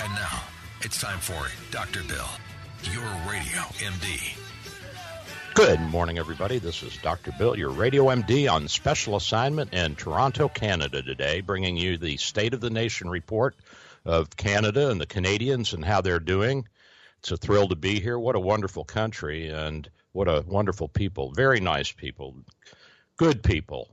[0.00, 0.42] And now,
[0.82, 2.04] it's time for Dr.
[2.04, 2.28] Bill,
[2.92, 4.36] your radio MD.
[5.54, 6.60] Good morning, everybody.
[6.60, 7.32] This is Dr.
[7.36, 12.54] Bill, your radio MD on special assignment in Toronto, Canada today, bringing you the State
[12.54, 13.56] of the Nation report
[14.04, 16.68] of Canada and the Canadians and how they're doing.
[17.18, 18.20] It's a thrill to be here.
[18.20, 21.32] What a wonderful country and what a wonderful people.
[21.32, 22.36] Very nice people,
[23.16, 23.88] good people.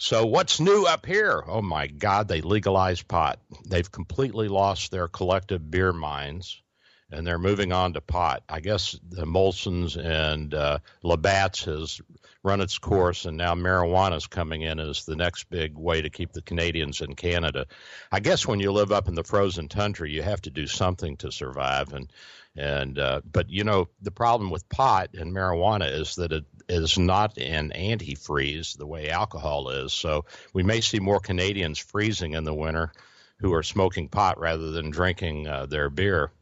[0.00, 1.42] So, what's new up here?
[1.46, 3.40] Oh my God, they legalized pot.
[3.68, 6.62] They've completely lost their collective beer minds
[7.10, 8.42] and they're moving on to pot.
[8.48, 12.00] I guess the Molson's and uh, Labatt's has
[12.42, 16.10] run its course, and now marijuana is coming in as the next big way to
[16.10, 17.66] keep the Canadians in Canada.
[18.12, 21.16] I guess when you live up in the frozen tundra, you have to do something
[21.18, 22.10] to survive, and
[22.56, 26.98] and uh, but you know the problem with pot and marijuana is that it is
[26.98, 29.92] not an antifreeze the way alcohol is.
[29.92, 32.92] So we may see more Canadians freezing in the winter
[33.40, 36.32] who are smoking pot rather than drinking uh, their beer.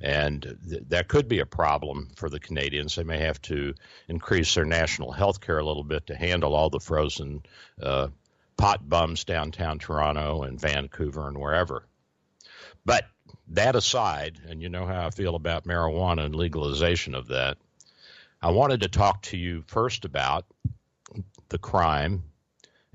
[0.00, 2.94] And th- that could be a problem for the Canadians.
[2.94, 3.74] They may have to
[4.08, 7.42] increase their national health care a little bit to handle all the frozen
[7.80, 8.08] uh,
[8.56, 11.86] pot bums downtown Toronto and Vancouver and wherever.
[12.84, 13.04] But
[13.48, 17.58] that aside, and you know how I feel about marijuana and legalization of that,
[18.42, 20.46] I wanted to talk to you first about
[21.48, 22.24] the crime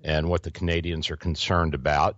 [0.04, 2.18] and what the Canadians are concerned about.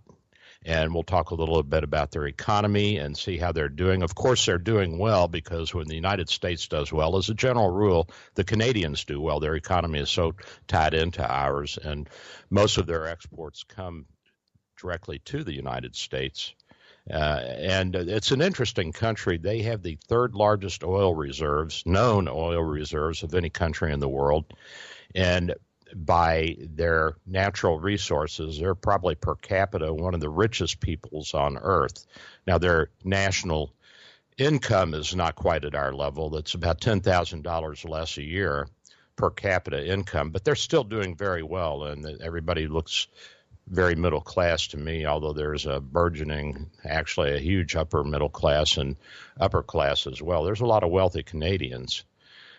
[0.64, 4.02] And we'll talk a little bit about their economy and see how they're doing.
[4.02, 7.70] Of course, they're doing well because when the United States does well, as a general
[7.70, 9.40] rule, the Canadians do well.
[9.40, 10.32] Their economy is so
[10.66, 12.08] tied into ours, and
[12.48, 14.06] most of their exports come
[14.80, 16.54] directly to the United States.
[17.10, 19.36] Uh, and it's an interesting country.
[19.36, 24.08] They have the third largest oil reserves, known oil reserves of any country in the
[24.08, 24.46] world.
[25.14, 25.54] And
[25.94, 32.06] by their natural resources, they're probably per capita one of the richest peoples on earth.
[32.46, 33.72] Now, their national
[34.36, 36.36] income is not quite at our level.
[36.36, 38.68] It's about $10,000 less a year
[39.16, 43.06] per capita income, but they're still doing very well, and everybody looks
[43.66, 48.76] very middle class to me, although there's a burgeoning, actually a huge upper middle class
[48.76, 48.96] and
[49.40, 50.44] upper class as well.
[50.44, 52.04] There's a lot of wealthy Canadians.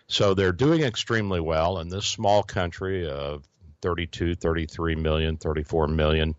[0.08, 3.44] So they're doing extremely well in this small country of
[3.82, 6.34] 32, 33 million, 34 million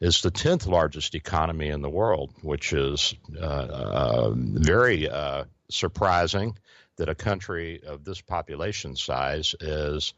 [0.00, 6.56] is the 10th largest economy in the world, which is uh, uh, very uh, surprising
[6.96, 10.14] that a country of this population size is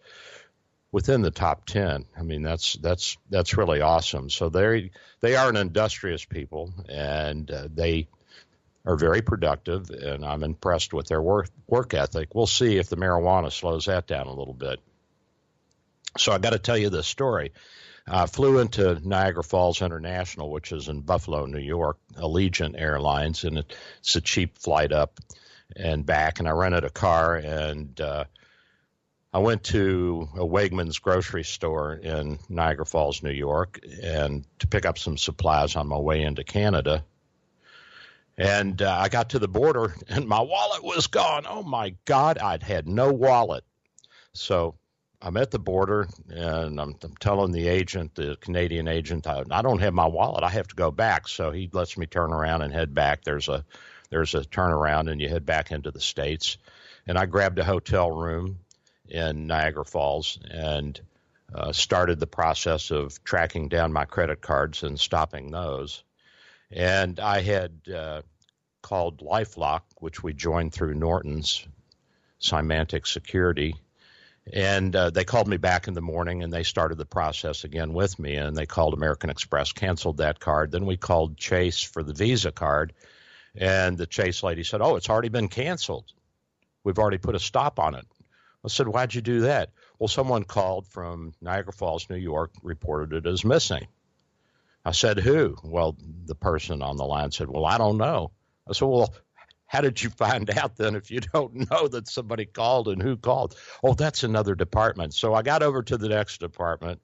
[0.90, 2.04] within the top 10.
[2.16, 4.30] I mean, that's that's that's really awesome.
[4.30, 4.90] So they
[5.20, 8.08] they are an industrious people, and uh, they
[8.88, 12.34] are very productive, and I'm impressed with their work work ethic.
[12.34, 14.80] We'll see if the marijuana slows that down a little bit.
[16.16, 17.52] So I got to tell you this story.
[18.06, 23.58] I flew into Niagara Falls International, which is in Buffalo, New York, Allegiant Airlines, and
[23.58, 25.20] it's a cheap flight up
[25.76, 26.38] and back.
[26.38, 28.24] And I rented a car and uh,
[29.34, 34.86] I went to a Wegmans grocery store in Niagara Falls, New York, and to pick
[34.86, 37.04] up some supplies on my way into Canada.
[38.38, 41.44] And uh, I got to the border, and my wallet was gone.
[41.46, 43.64] Oh my God, I'd had no wallet.
[44.32, 44.76] So
[45.20, 49.62] I'm at the border, and I'm, I'm telling the agent, the Canadian agent, I, I
[49.62, 50.44] don't have my wallet.
[50.44, 51.26] I have to go back.
[51.26, 53.24] So he lets me turn around and head back.
[53.24, 53.64] There's a
[54.10, 56.56] there's a turnaround, and you head back into the states.
[57.06, 58.60] And I grabbed a hotel room
[59.08, 60.98] in Niagara Falls and
[61.54, 66.04] uh, started the process of tracking down my credit cards and stopping those.
[66.70, 68.22] And I had uh,
[68.82, 71.66] called Lifelock, which we joined through Norton's
[72.40, 73.74] Symantec Security,
[74.52, 77.92] And uh, they called me back in the morning and they started the process again
[77.92, 78.36] with me.
[78.36, 80.70] And they called American Express, canceled that card.
[80.70, 82.92] Then we called Chase for the Visa card.
[83.54, 86.12] And the Chase lady said, Oh, it's already been canceled.
[86.84, 88.06] We've already put a stop on it.
[88.64, 89.70] I said, Why'd you do that?
[89.98, 93.86] Well, someone called from Niagara Falls, New York, reported it as missing.
[94.84, 95.56] I said, Who?
[95.62, 98.32] Well, the person on the line said, Well, I don't know.
[98.68, 99.14] I said, Well,
[99.66, 103.16] how did you find out then if you don't know that somebody called and who
[103.16, 103.54] called?
[103.82, 105.14] Oh, that's another department.
[105.14, 107.00] So I got over to the next department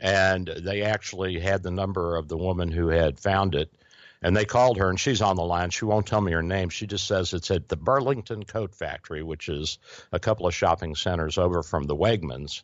[0.00, 3.72] and they actually had the number of the woman who had found it.
[4.20, 5.70] And they called her, and she's on the line.
[5.70, 6.70] She won't tell me her name.
[6.70, 9.78] She just says it's at the Burlington Coat Factory, which is
[10.10, 12.62] a couple of shopping centers over from the Wegmans.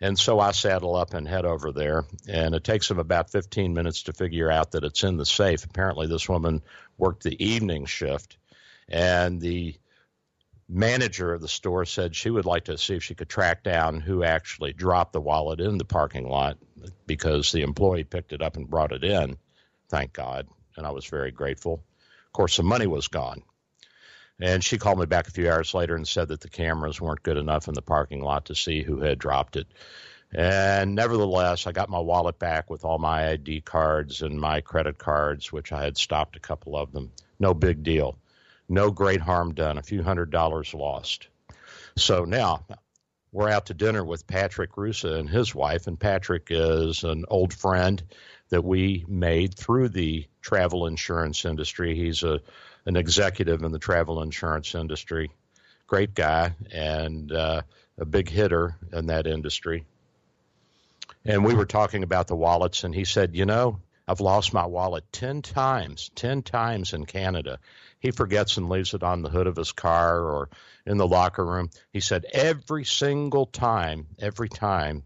[0.00, 3.72] And so I saddle up and head over there, and it takes them about 15
[3.72, 5.64] minutes to figure out that it's in the safe.
[5.64, 6.62] Apparently, this woman
[6.98, 8.36] worked the evening shift,
[8.88, 9.74] and the
[10.68, 14.00] manager of the store said she would like to see if she could track down
[14.00, 16.58] who actually dropped the wallet in the parking lot
[17.06, 19.36] because the employee picked it up and brought it in.
[19.88, 20.48] Thank God.
[20.76, 21.74] And I was very grateful.
[22.26, 23.42] Of course, the money was gone.
[24.40, 27.22] And she called me back a few hours later and said that the cameras weren't
[27.22, 29.66] good enough in the parking lot to see who had dropped it.
[30.34, 34.98] And nevertheless, I got my wallet back with all my ID cards and my credit
[34.98, 37.12] cards, which I had stopped a couple of them.
[37.38, 38.18] No big deal.
[38.68, 39.78] No great harm done.
[39.78, 41.28] A few hundred dollars lost.
[41.96, 42.66] So now
[43.32, 47.54] we're out to dinner with Patrick Russa and his wife, and Patrick is an old
[47.54, 48.02] friend
[48.48, 51.94] that we made through the travel insurance industry.
[51.94, 52.40] He's a
[52.86, 55.30] an executive in the travel insurance industry,
[55.88, 57.62] great guy, and uh,
[57.98, 59.84] a big hitter in that industry.
[61.24, 64.66] And we were talking about the wallets, and he said, You know, I've lost my
[64.66, 67.58] wallet 10 times, 10 times in Canada.
[67.98, 70.48] He forgets and leaves it on the hood of his car or
[70.86, 71.70] in the locker room.
[71.92, 75.02] He said, Every single time, every time,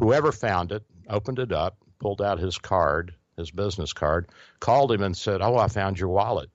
[0.00, 4.28] whoever found it, opened it up, pulled out his card, his business card,
[4.58, 6.50] called him and said, Oh, I found your wallet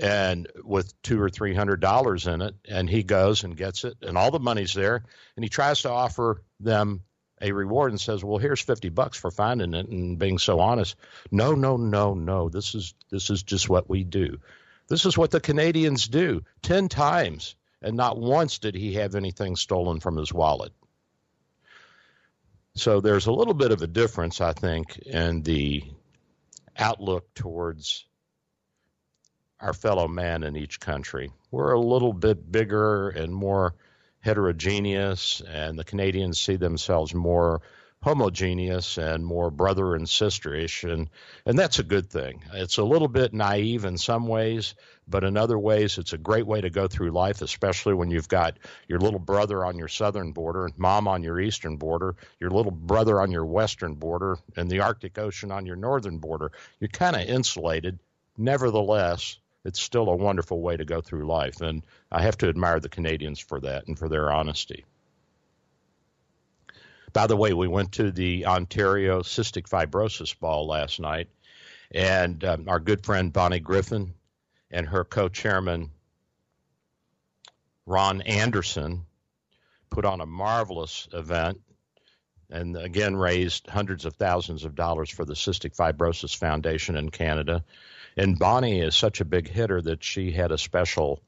[0.00, 3.94] and with two or three hundred dollars in it and he goes and gets it
[4.02, 5.04] and all the money's there
[5.36, 7.02] and he tries to offer them
[7.40, 10.96] a reward and says well here's 50 bucks for finding it and being so honest.
[11.30, 12.48] No no no no.
[12.48, 14.38] This is this is just what we do.
[14.88, 16.42] This is what the canadians do.
[16.62, 20.72] 10 times and not once did he have anything stolen from his wallet.
[22.76, 25.84] So there's a little bit of a difference i think in the
[26.76, 28.06] outlook towards
[29.64, 31.32] our fellow man in each country.
[31.50, 33.74] We're a little bit bigger and more
[34.20, 37.62] heterogeneous, and the Canadians see themselves more
[38.02, 41.08] homogeneous and more brother and sisterish, and
[41.46, 42.42] and that's a good thing.
[42.52, 44.74] It's a little bit naive in some ways,
[45.08, 48.28] but in other ways, it's a great way to go through life, especially when you've
[48.28, 52.70] got your little brother on your southern border, mom on your eastern border, your little
[52.70, 56.52] brother on your western border, and the Arctic Ocean on your northern border.
[56.80, 57.98] You're kind of insulated.
[58.36, 61.60] Nevertheless, it's still a wonderful way to go through life.
[61.60, 64.84] And I have to admire the Canadians for that and for their honesty.
[67.12, 71.28] By the way, we went to the Ontario Cystic Fibrosis Ball last night,
[71.92, 74.14] and um, our good friend Bonnie Griffin
[74.70, 75.90] and her co chairman
[77.86, 79.06] Ron Anderson
[79.90, 81.60] put on a marvelous event
[82.50, 87.64] and again raised hundreds of thousands of dollars for the Cystic Fibrosis Foundation in Canada.
[88.16, 91.22] And Bonnie is such a big hitter that she had a special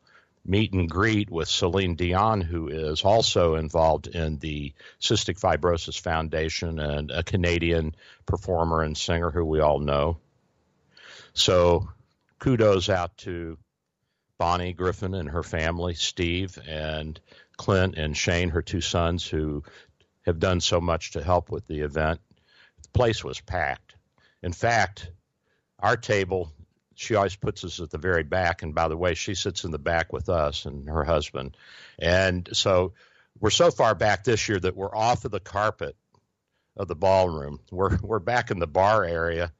[0.44, 6.78] meet and greet with Celine Dion, who is also involved in the Cystic Fibrosis Foundation
[6.78, 10.18] and a Canadian performer and singer who we all know.
[11.34, 11.88] So
[12.38, 13.58] kudos out to
[14.38, 17.18] Bonnie Griffin and her family, Steve and
[17.56, 19.64] Clint and Shane, her two sons, who
[20.24, 22.20] have done so much to help with the event.
[22.82, 23.94] The place was packed.
[24.42, 25.10] In fact,
[25.80, 26.52] our table
[26.96, 28.62] she always puts us at the very back.
[28.62, 31.56] And by the way, she sits in the back with us and her husband.
[31.98, 32.94] And so
[33.38, 35.94] we're so far back this year that we're off of the carpet
[36.76, 37.60] of the ballroom.
[37.70, 39.52] We're we're back in the bar area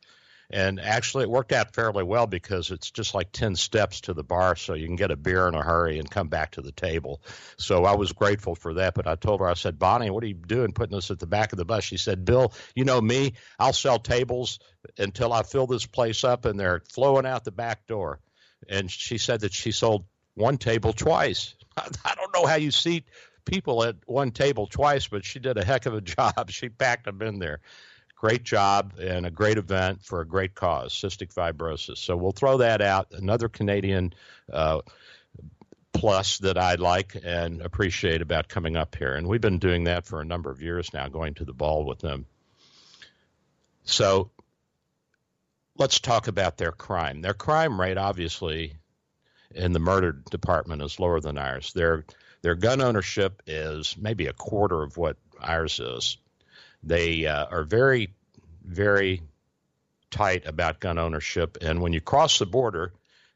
[0.51, 4.23] and actually, it worked out fairly well because it's just like 10 steps to the
[4.23, 6.73] bar, so you can get a beer in a hurry and come back to the
[6.73, 7.21] table.
[7.57, 8.95] So I was grateful for that.
[8.95, 11.27] But I told her, I said, Bonnie, what are you doing putting us at the
[11.27, 11.83] back of the bus?
[11.83, 14.61] She said, Bill, you know me, I'll sell tables
[14.99, 18.21] until I fill this place up, and they're flowing out the back door.
[18.69, 21.55] And she said that she sold one table twice.
[21.77, 23.05] I don't know how you seat
[23.45, 26.51] people at one table twice, but she did a heck of a job.
[26.51, 27.61] She packed them in there
[28.17, 31.99] great job and a great event for a great cause, cystic fibrosis.
[31.99, 33.09] So we'll throw that out.
[33.13, 34.15] Another Canadian
[34.53, 34.81] uh,
[35.93, 39.15] plus that I like and appreciate about coming up here.
[39.15, 41.85] And we've been doing that for a number of years now, going to the ball
[41.85, 42.27] with them.
[43.85, 44.31] So
[45.77, 47.21] let's talk about their crime.
[47.21, 48.77] Their crime rate, obviously,
[49.55, 51.73] in the murder department is lower than ours.
[51.73, 52.05] Their
[52.43, 56.19] their gun ownership is maybe a quarter of what ours is.
[56.87, 58.15] They uh, are very,
[58.63, 59.21] very
[60.13, 62.93] tight about gun ownership, and when you cross the border,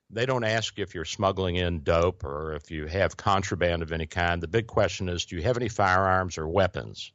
[0.09, 4.07] they don't ask if you're smuggling in dope or if you have contraband of any
[4.07, 4.41] kind.
[4.41, 7.13] The big question is, do you have any firearms or weapons?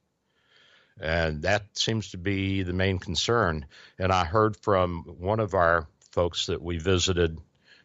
[0.99, 3.65] And that seems to be the main concern.
[3.97, 7.37] And I heard from one of our folks that we visited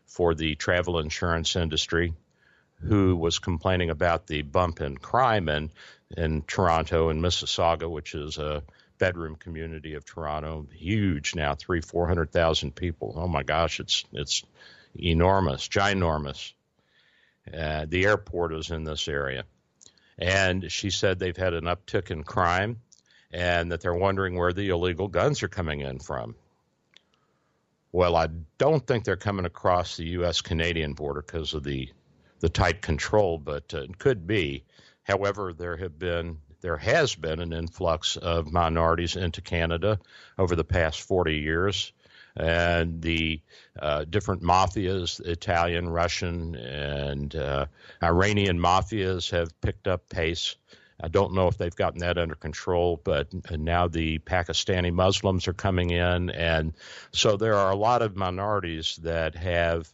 [0.06, 2.14] for the travel insurance industry
[2.82, 5.70] who was complaining about the bump in crime in,
[6.16, 8.62] in Toronto and Mississauga, which is a
[8.98, 13.14] bedroom community of Toronto, huge now, three, four hundred thousand people.
[13.16, 14.42] Oh my gosh, it's it's
[14.94, 16.52] enormous, ginormous.
[17.52, 19.44] Uh, the airport is in this area.
[20.18, 22.80] And she said they've had an uptick in crime
[23.32, 26.34] and that they're wondering where the illegal guns are coming in from.
[27.92, 30.42] Well, I don't think they're coming across the U.S.
[30.42, 31.90] Canadian border because of the
[32.40, 34.64] the tight control, but uh, it could be.
[35.02, 39.98] However, there have been there has been an influx of minorities into Canada
[40.38, 41.92] over the past 40 years
[42.36, 43.40] and the
[43.80, 47.66] uh, different mafias, Italian, Russian, and uh,
[48.02, 50.56] Iranian mafias have picked up pace.
[51.02, 55.54] I don't know if they've gotten that under control, but now the Pakistani Muslims are
[55.54, 56.28] coming in.
[56.30, 56.74] And
[57.12, 59.90] so there are a lot of minorities that have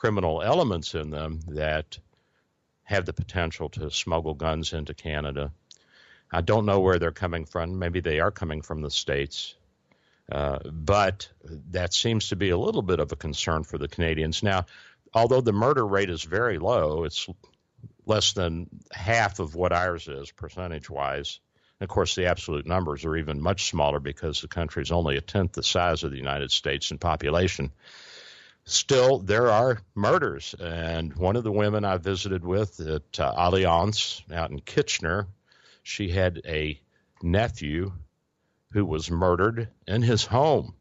[0.00, 1.98] criminal elements in them that
[2.84, 5.52] have the potential to smuggle guns into Canada.
[6.32, 7.78] I don't know where they're coming from.
[7.78, 9.54] Maybe they are coming from the States.
[10.32, 11.28] Uh, but
[11.70, 14.42] that seems to be a little bit of a concern for the Canadians.
[14.42, 14.64] Now,
[15.12, 17.28] although the murder rate is very low, it's
[18.06, 21.40] less than half of what ours is percentage wise.
[21.78, 25.20] Of course, the absolute numbers are even much smaller because the country is only a
[25.20, 27.72] tenth the size of the United States in population.
[28.70, 34.22] Still, there are murders, and one of the women I visited with at uh, Allianz
[34.32, 35.26] out in Kitchener,
[35.82, 36.80] she had a
[37.20, 37.90] nephew
[38.70, 40.76] who was murdered in his home.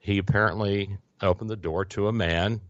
[0.00, 2.60] He apparently opened the door to a man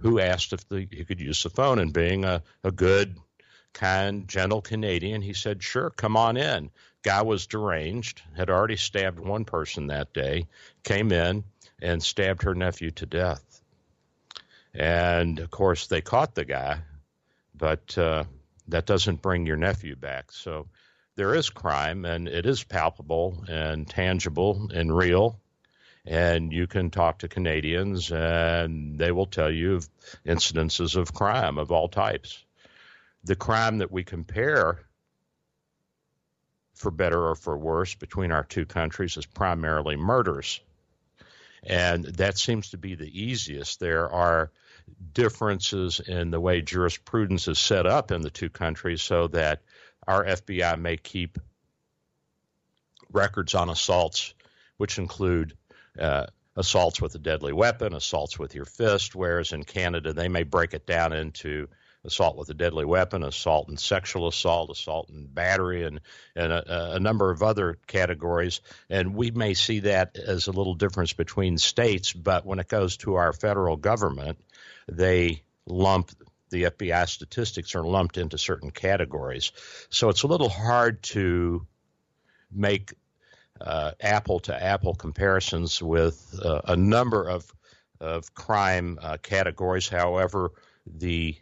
[0.00, 1.78] who asked if the, he could use the phone.
[1.78, 3.16] And being a, a good,
[3.72, 6.70] kind, gentle Canadian, he said, Sure, come on in.
[7.02, 10.46] Guy was deranged, had already stabbed one person that day,
[10.82, 11.44] came in
[11.84, 13.60] and stabbed her nephew to death.
[14.72, 16.80] And of course, they caught the guy,
[17.54, 18.24] but uh,
[18.68, 20.32] that doesn't bring your nephew back.
[20.32, 20.66] So
[21.16, 25.38] there is crime and it is palpable and tangible and real.
[26.06, 29.88] And you can talk to Canadians and they will tell you of
[30.26, 32.42] incidences of crime of all types.
[33.24, 34.80] The crime that we compare,
[36.74, 40.60] for better or for worse, between our two countries is primarily murders.
[41.66, 43.80] And that seems to be the easiest.
[43.80, 44.50] There are
[45.12, 49.62] differences in the way jurisprudence is set up in the two countries so that
[50.06, 51.38] our FBI may keep
[53.10, 54.34] records on assaults,
[54.76, 55.56] which include
[55.98, 60.42] uh, assaults with a deadly weapon, assaults with your fist, whereas in Canada they may
[60.42, 61.68] break it down into
[62.04, 66.00] assault with a deadly weapon, assault and sexual assault, assault and battery, and,
[66.36, 68.60] and a, a, number of other categories.
[68.90, 72.96] And we may see that as a little difference between states, but when it goes
[72.98, 74.38] to our federal government,
[74.88, 76.10] they lump
[76.50, 79.50] the FBI statistics are lumped into certain categories.
[79.88, 81.66] So it's a little hard to
[82.52, 82.94] make
[83.60, 87.50] uh, apple to apple comparisons with uh, a number of
[88.00, 89.88] of crime uh, categories.
[89.88, 90.52] However,
[90.86, 91.36] the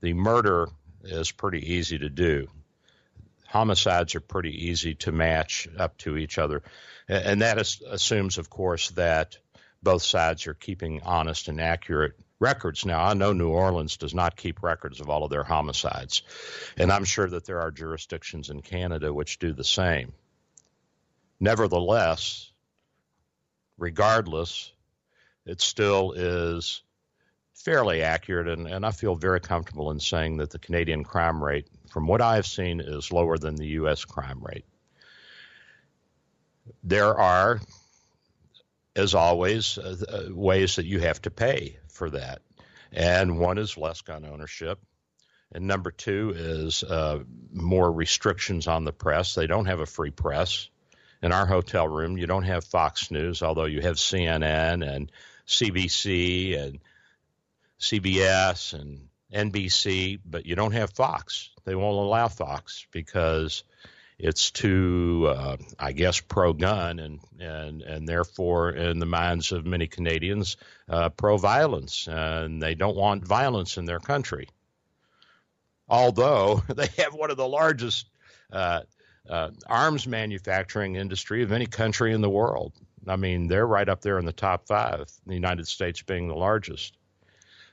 [0.00, 0.68] the murder
[1.04, 2.48] is pretty easy to do.
[3.46, 6.62] Homicides are pretty easy to match up to each other,
[7.08, 9.38] and that is, assumes, of course, that
[9.82, 12.84] both sides are keeping honest and accurate records.
[12.84, 16.22] Now, I know New Orleans does not keep records of all of their homicides,
[16.76, 20.12] and I'm sure that there are jurisdictions in Canada which do the same.
[21.38, 22.50] Nevertheless,
[23.78, 24.72] regardless,
[25.44, 26.82] it still is
[27.56, 31.66] fairly accurate, and, and I feel very comfortable in saying that the Canadian crime rate,
[31.90, 34.04] from what I've seen, is lower than the U.S.
[34.04, 34.64] crime rate.
[36.84, 37.60] There are,
[38.94, 42.42] as always, uh, uh ways that you have to pay for that.
[42.92, 44.78] And one is less gun ownership.
[45.52, 47.20] And number two is uh,
[47.52, 49.34] more restrictions on the press.
[49.34, 50.68] They don't have a free press.
[51.22, 55.10] In our hotel room, you don't have Fox News, although you have CNN and
[55.46, 56.78] CBC and
[57.80, 61.50] CBS and NBC, but you don't have Fox.
[61.64, 63.64] They won't allow Fox because
[64.18, 69.86] it's too, uh, I guess, pro-gun and and and therefore, in the minds of many
[69.86, 70.56] Canadians,
[70.88, 74.48] uh, pro-violence, and they don't want violence in their country.
[75.88, 78.06] Although they have one of the largest
[78.52, 78.82] uh,
[79.28, 82.72] uh arms manufacturing industry of any country in the world.
[83.08, 85.10] I mean, they're right up there in the top five.
[85.26, 86.95] The United States being the largest.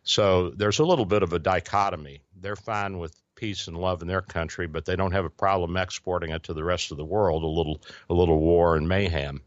[0.03, 2.21] So there's a little bit of a dichotomy.
[2.39, 5.77] They're fine with peace and love in their country, but they don't have a problem
[5.77, 7.43] exporting it to the rest of the world.
[7.43, 9.41] A little, a little war and mayhem,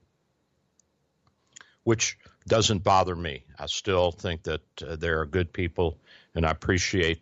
[1.85, 3.45] which doesn't bother me.
[3.59, 5.99] I still think that uh, they are good people,
[6.35, 7.21] and I appreciate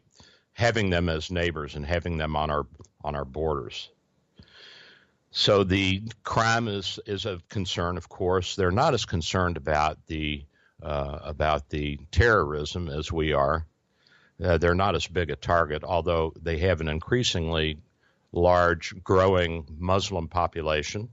[0.52, 2.66] having them as neighbors and having them on our
[3.02, 3.90] on our borders.
[5.30, 8.54] So the crime is is of concern, of course.
[8.54, 10.44] They're not as concerned about the
[10.84, 13.66] uh, about the terrorism as we are.
[14.42, 17.78] Uh, they're not as big a target, although they have an increasingly
[18.32, 21.08] large, growing Muslim population,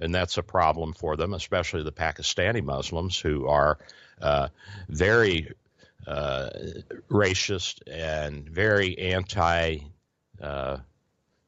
[0.00, 3.78] and that's a problem for them, especially the Pakistani Muslims who are
[4.20, 4.48] uh,
[4.88, 5.52] very
[6.06, 6.50] uh,
[7.10, 9.78] racist and very anti.
[10.40, 10.78] Uh,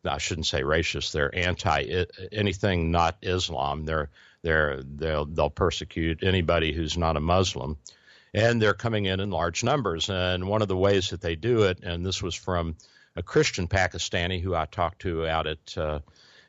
[0.04, 1.12] I shouldn't say racist.
[1.12, 3.85] They're anti anything not Islam.
[3.85, 4.11] They're
[4.46, 7.76] they're, they'll, they'll persecute anybody who's not a Muslim.
[8.32, 10.08] And they're coming in in large numbers.
[10.08, 12.76] And one of the ways that they do it, and this was from
[13.16, 15.98] a Christian Pakistani who I talked to out at uh,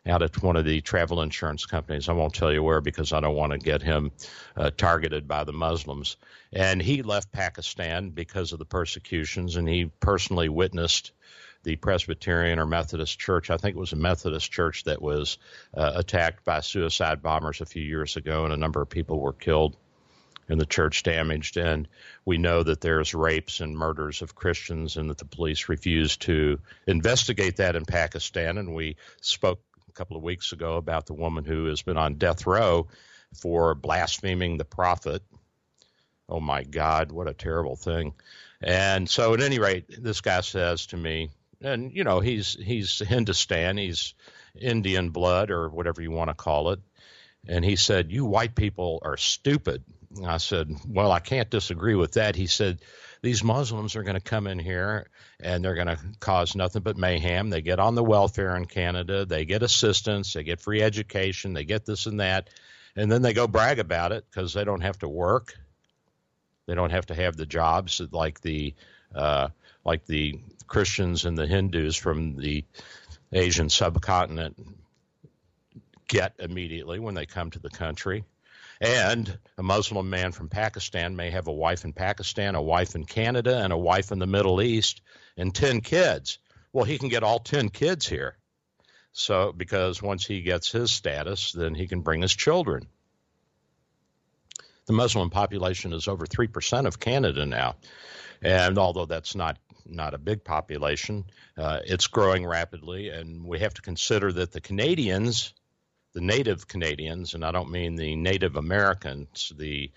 [0.06, 2.08] out at one of the travel insurance companies.
[2.08, 4.12] I won't tell you where because I don't want to get him
[4.56, 6.18] uh, targeted by the Muslims.
[6.54, 11.12] And he left Pakistan because of the persecutions, and he personally witnessed
[11.68, 13.50] the Presbyterian or Methodist church.
[13.50, 15.38] I think it was a Methodist church that was
[15.76, 19.34] uh, attacked by suicide bombers a few years ago, and a number of people were
[19.34, 19.76] killed
[20.48, 21.58] and the church damaged.
[21.58, 21.90] And
[22.24, 26.60] we know that there's rapes and murders of Christians, and that the police refuse to
[26.88, 28.58] investigate that in Pakistan.
[28.58, 29.60] And we spoke
[29.90, 32.88] a couple of weeks ago about the woman who has been on death row
[33.34, 35.22] for blaspheming the prophet.
[36.30, 38.13] Oh my God, what a terrible thing.
[38.62, 41.30] And so, at any rate, this guy says to me,
[41.62, 44.13] and you know he's he's Hindustan, he's
[44.60, 46.80] Indian blood or whatever you want to call it.
[47.48, 49.84] And he said, "You white people are stupid."
[50.26, 52.82] I said, "Well, I can't disagree with that." He said,
[53.22, 55.08] "These Muslims are going to come in here
[55.39, 57.50] and they're going to cause nothing but mayhem.
[57.50, 61.63] They get on the welfare in Canada, they get assistance, they get free education, they
[61.63, 62.50] get this and that,
[62.96, 65.54] and then they go brag about it because they don't have to work,
[66.65, 68.74] they don't have to have the jobs like the
[69.13, 69.50] uh,
[69.86, 72.65] like the Christians and the Hindus from the
[73.32, 74.58] Asian subcontinent
[76.08, 78.23] get immediately when they come to the country.
[78.80, 83.06] And a Muslim man from Pakistan may have a wife in Pakistan, a wife in
[83.06, 85.01] Canada, and a wife in the Middle East,
[85.36, 86.38] and 10 kids.
[86.73, 88.38] Well, he can get all 10 kids here.
[89.13, 92.88] So, because once he gets his status, then he can bring his children.
[94.86, 97.75] The Muslim population is over 3% of Canada now.
[98.43, 99.58] And although that's not
[99.89, 101.26] not a big population.
[101.58, 105.54] Uh, it's growing rapidly, and we have to consider that the Canadians,
[106.13, 109.91] the native Canadians, and I don't mean the Native Americans, the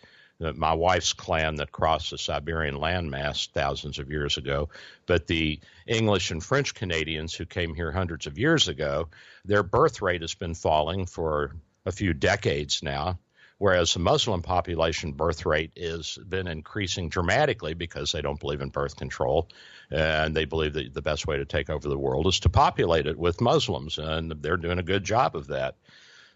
[0.55, 4.70] my wife's clan that crossed the Siberian landmass thousands of years ago,
[5.05, 9.09] but the English and French Canadians who came here hundreds of years ago,
[9.44, 13.18] their birth rate has been falling for a few decades now
[13.61, 18.70] whereas the Muslim population birth rate has been increasing dramatically because they don't believe in
[18.70, 19.51] birth control
[19.90, 23.07] and they believe that the best way to take over the world is to populate
[23.07, 25.77] it with Muslims, and they're doing a good job of that.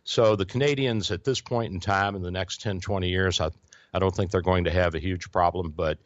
[0.05, 3.49] So the Canadians at this point in time, in the next 10, 20 years, I,
[3.95, 5.99] I don't think they're going to have a huge problem, but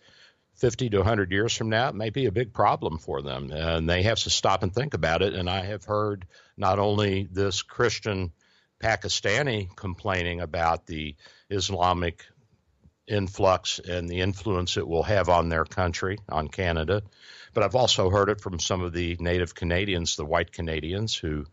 [0.54, 3.90] 50 to 100 years from now, it may be a big problem for them, and
[3.90, 5.34] they have to stop and think about it.
[5.34, 6.26] And I have heard
[6.56, 8.30] not only this Christian
[8.80, 11.16] Pakistani complaining about the
[11.50, 12.24] Islamic
[13.06, 17.02] influx and the influence it will have on their country, on Canada.
[17.54, 21.46] But I've also heard it from some of the native Canadians, the white Canadians, who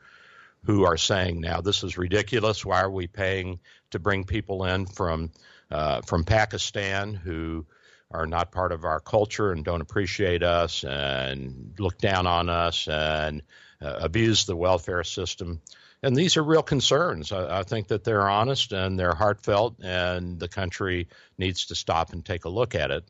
[0.66, 2.66] who are saying now this is ridiculous.
[2.66, 3.60] Why are we paying
[3.92, 5.32] to bring people in from
[5.72, 7.66] uh, from Pakistan who
[8.12, 12.88] are not part of our culture and don't appreciate us and look down on us
[12.88, 13.42] and
[13.82, 15.62] uh, abuse the welfare system?
[16.06, 17.32] And these are real concerns.
[17.32, 21.08] I, I, think that they're honest and they're heartfelt, and the country
[21.40, 23.06] needs to stop and take a look at it.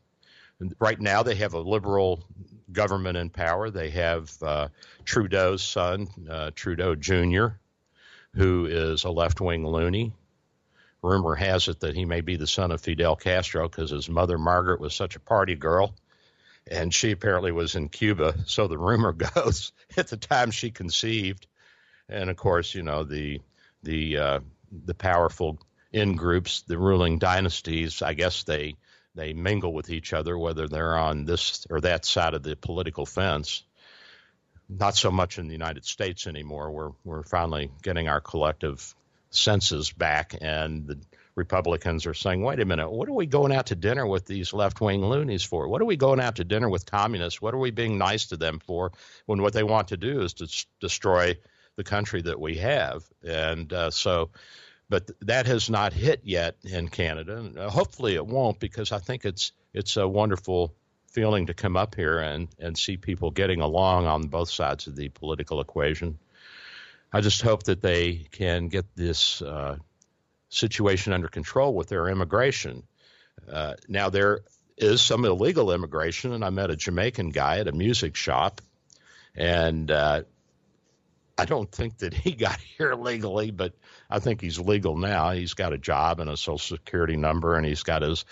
[0.78, 2.24] Right now, they have a liberal
[2.72, 3.68] government in power.
[3.68, 4.68] They have uh,
[5.04, 7.48] Trudeau's son, uh, Trudeau Jr.,
[8.32, 10.14] who is a left wing loony.
[11.02, 14.38] Rumor has it that he may be the son of Fidel Castro because his mother,
[14.38, 15.94] Margaret, was such a party girl.
[16.68, 18.34] and she apparently was in Cuba.
[18.46, 21.46] So the rumor goes at the time she conceived,
[22.08, 23.40] and of course, you know the
[23.82, 24.40] the uh,
[24.84, 25.58] the powerful
[25.92, 28.02] in groups, the ruling dynasties.
[28.02, 28.76] I guess they
[29.14, 33.06] they mingle with each other, whether they're on this or that side of the political
[33.06, 33.62] fence.
[34.68, 36.70] Not so much in the United States anymore.
[36.70, 38.94] We're we're finally getting our collective
[39.30, 40.98] senses back, and the
[41.36, 44.54] Republicans are saying, wait a minute, what are we going out to dinner with these
[44.54, 45.68] left wing loonies for?
[45.68, 47.42] What are we going out to dinner with communists?
[47.42, 48.92] What are we being nice to them for
[49.26, 51.36] when what they want to do is to s- destroy
[51.76, 53.04] the country that we have?
[53.22, 54.30] And uh, so,
[54.88, 57.38] but that has not hit yet in Canada.
[57.38, 60.74] And uh, hopefully it won't because I think it's it's a wonderful
[61.16, 64.96] feeling to come up here and, and see people getting along on both sides of
[64.96, 66.18] the political equation.
[67.12, 69.76] I just hope that they can get this uh,
[70.50, 72.82] situation under control with their immigration.
[73.50, 74.40] Uh, now, there
[74.76, 78.60] is some illegal immigration, and I met a Jamaican guy at a music shop,
[79.34, 80.22] and uh,
[81.38, 83.74] I don't think that he got here legally, but
[84.10, 85.30] I think he's legal now.
[85.30, 88.24] He's got a job and a social security number, and he's got his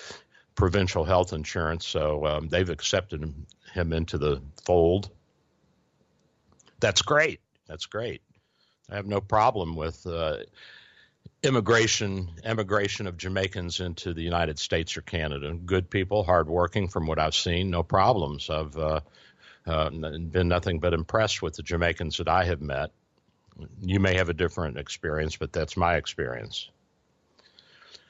[0.55, 3.35] provincial health insurance, so um, they've accepted
[3.73, 5.11] him, into the fold.
[6.81, 7.41] That's great.
[7.67, 8.23] That's great.
[8.91, 10.39] I have no problem with uh,
[11.43, 15.55] immigration immigration of Jamaicans into the United States or Canada.
[15.55, 16.89] Good people, hardworking.
[16.89, 18.49] From what I've seen, no problems.
[18.49, 19.01] I've uh,
[19.67, 22.91] uh, been nothing but impressed with the Jamaicans that I have met.
[23.81, 26.69] You may have a different experience, but that's my experience.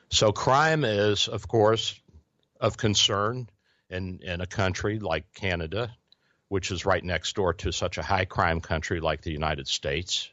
[0.09, 2.01] So crime is, of course,
[2.61, 3.49] of concern
[3.91, 5.95] in in a country like Canada,
[6.49, 10.31] which is right next door to such a high crime country like the United States.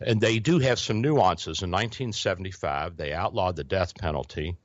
[0.00, 1.62] And they do have some nuances.
[1.62, 4.56] In 1975, they outlawed the death penalty,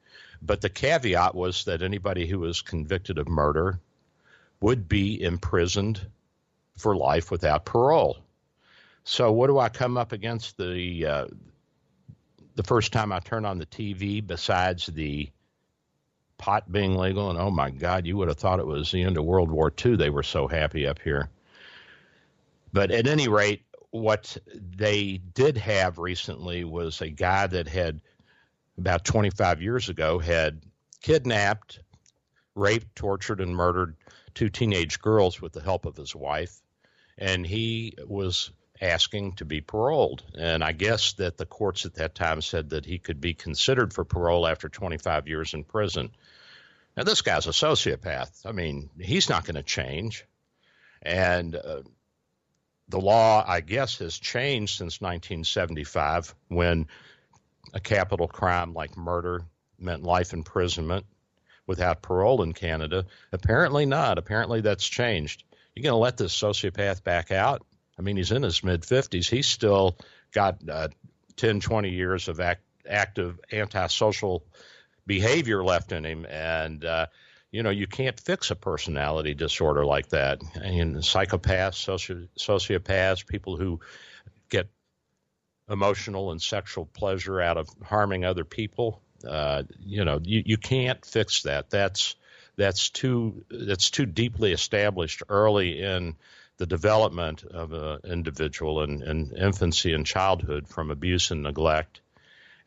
[0.42, 3.80] but the caveat was that anybody who was convicted of murder
[4.62, 6.06] would be imprisoned
[6.78, 8.18] for life without parole.
[9.04, 11.26] So, what do I come up against the uh,
[12.56, 14.26] the first time I turn on the TV?
[14.26, 15.30] Besides the
[16.38, 19.18] pot being legal, and oh my God, you would have thought it was the end
[19.18, 19.96] of World War II.
[19.96, 21.30] They were so happy up here.
[22.72, 28.02] But at any rate, what they did have recently was a guy that had
[28.78, 30.62] about 25 years ago had
[31.02, 31.80] kidnapped,
[32.56, 33.96] raped, tortured, and murdered
[34.34, 36.62] two teenage girls with the help of his wife,
[37.18, 40.24] and he was asking to be paroled.
[40.38, 43.94] And I guess that the courts at that time said that he could be considered
[43.94, 46.12] for parole after 25 years in prison.
[46.96, 48.46] Now, this guy's a sociopath.
[48.46, 50.26] I mean, he's not going to change.
[51.02, 51.84] And uh,
[52.88, 56.88] the law, I guess, has changed since 1975 when
[57.74, 59.44] a capital crime like murder
[59.78, 61.06] meant life imprisonment
[61.70, 63.06] without parole in Canada.
[63.32, 64.18] Apparently not.
[64.18, 65.44] Apparently that's changed.
[65.76, 67.64] You're going to let this sociopath back out?
[67.98, 69.30] I mean, he's in his mid 50s.
[69.30, 69.96] He's still
[70.32, 70.88] got uh,
[71.36, 74.44] 10, 20 years of act, active antisocial
[75.06, 76.26] behavior left in him.
[76.26, 77.06] And, uh,
[77.52, 80.42] you know, you can't fix a personality disorder like that.
[80.56, 83.80] And psychopaths, soci- sociopaths, people who
[84.50, 84.70] get
[85.70, 91.04] emotional and sexual pleasure out of harming other people, uh, you know, you, you can't
[91.06, 91.70] fix that.
[91.70, 92.16] That's
[92.56, 96.16] that's too that's too deeply established early in
[96.58, 102.02] the development of an individual in, in infancy and childhood from abuse and neglect.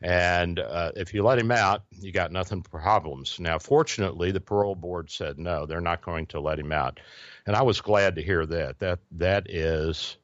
[0.01, 3.39] And uh, if you let him out, you got nothing problems.
[3.39, 6.99] Now, fortunately, the parole board said no, they're not going to let him out,
[7.45, 8.79] and I was glad to hear that.
[8.79, 10.17] That that is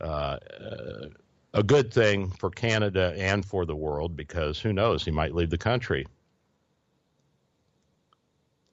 [0.00, 0.38] uh,
[1.52, 5.50] a good thing for Canada and for the world because who knows, he might leave
[5.50, 6.06] the country.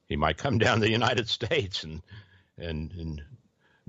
[0.07, 2.01] He might come down to the United States and
[2.59, 3.21] and, and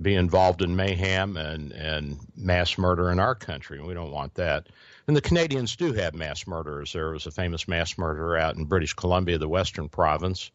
[0.00, 3.82] be involved in mayhem and, and mass murder in our country.
[3.82, 4.68] We don't want that.
[5.06, 6.92] And the Canadians do have mass murderers.
[6.92, 10.50] There was a famous mass murderer out in British Columbia, the Western Province,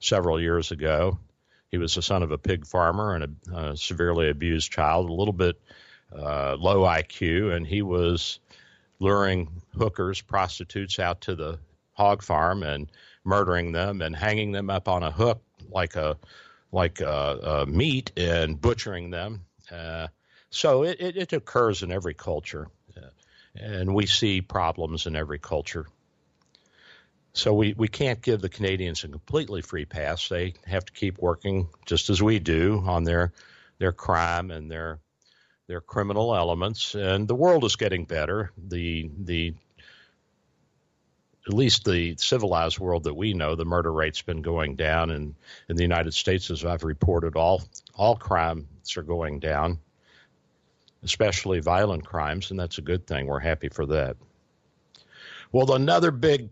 [0.00, 1.18] several years ago.
[1.70, 5.12] He was the son of a pig farmer and a, a severely abused child, a
[5.12, 5.60] little bit
[6.14, 8.40] uh, low IQ, and he was
[9.00, 11.58] luring hookers, prostitutes out to the
[11.92, 12.90] hog farm and
[13.24, 16.16] murdering them and hanging them up on a hook like a
[16.70, 17.08] like a,
[17.62, 19.44] uh, meat and butchering them.
[19.70, 20.06] Uh,
[20.50, 22.68] so it, it, it, occurs in every culture
[23.60, 25.86] and we see problems in every culture.
[27.32, 30.28] So we, we can't give the Canadians a completely free pass.
[30.28, 33.32] They have to keep working just as we do on their
[33.78, 34.98] their crime and their
[35.68, 36.94] their criminal elements.
[36.94, 38.50] And the world is getting better.
[38.68, 39.54] The the
[41.46, 45.34] at least the civilized world that we know, the murder rate's been going down, and
[45.70, 47.62] in the United States, as I've reported, all
[47.94, 49.78] all crimes are going down,
[51.04, 53.26] especially violent crimes, and that's a good thing.
[53.26, 54.16] We're happy for that.
[55.52, 56.50] Well, another big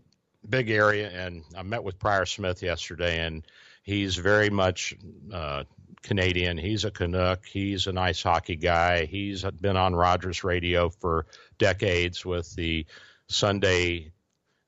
[0.49, 3.43] big area, and I met with Prior Smith yesterday, and
[3.83, 4.95] he's very much
[5.31, 5.63] uh,
[6.01, 6.57] Canadian.
[6.57, 7.45] He's a Canuck.
[7.45, 9.05] He's an ice hockey guy.
[9.05, 11.25] He's been on Rogers Radio for
[11.57, 12.85] decades with the
[13.27, 14.11] Sunday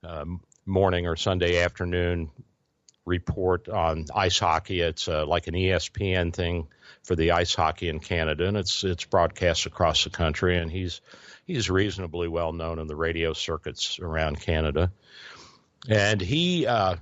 [0.04, 2.30] um, morning or Sunday afternoon
[3.06, 4.82] report on ice hockey.
[4.82, 6.68] It's uh, like an ESPN thing
[7.04, 10.58] for the ice hockey in Canada, and it's it's broadcast across the country.
[10.58, 11.02] And he's
[11.46, 14.92] he's reasonably well known in the radio circuits around Canada.
[15.88, 16.98] And he, uh,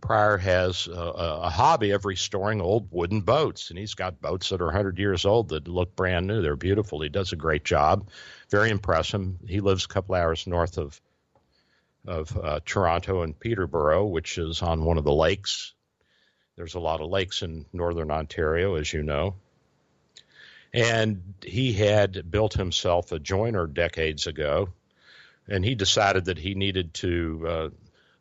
[0.00, 4.60] Prior has a, a, hobby of restoring old wooden boats, and he's got boats that
[4.60, 6.42] are 100 years old that look brand new.
[6.42, 7.00] They're beautiful.
[7.00, 8.08] He does a great job.
[8.50, 9.26] Very impressive.
[9.46, 11.00] He lives a couple hours north of
[12.06, 15.74] of uh, Toronto and Peterborough, which is on one of the lakes.
[16.54, 19.34] There's a lot of lakes in northern Ontario, as you know.
[20.72, 24.68] And he had built himself a jointer decades ago,
[25.48, 27.68] and he decided that he needed to uh,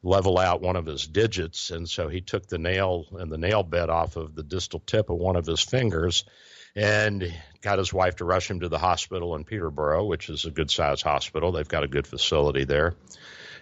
[0.06, 3.64] level out one of his digits, and so he took the nail and the nail
[3.64, 6.24] bed off of the distal tip of one of his fingers
[6.76, 10.52] and got his wife to rush him to the hospital in Peterborough, which is a
[10.52, 11.52] good sized hospital.
[11.52, 12.96] They've got a good facility there.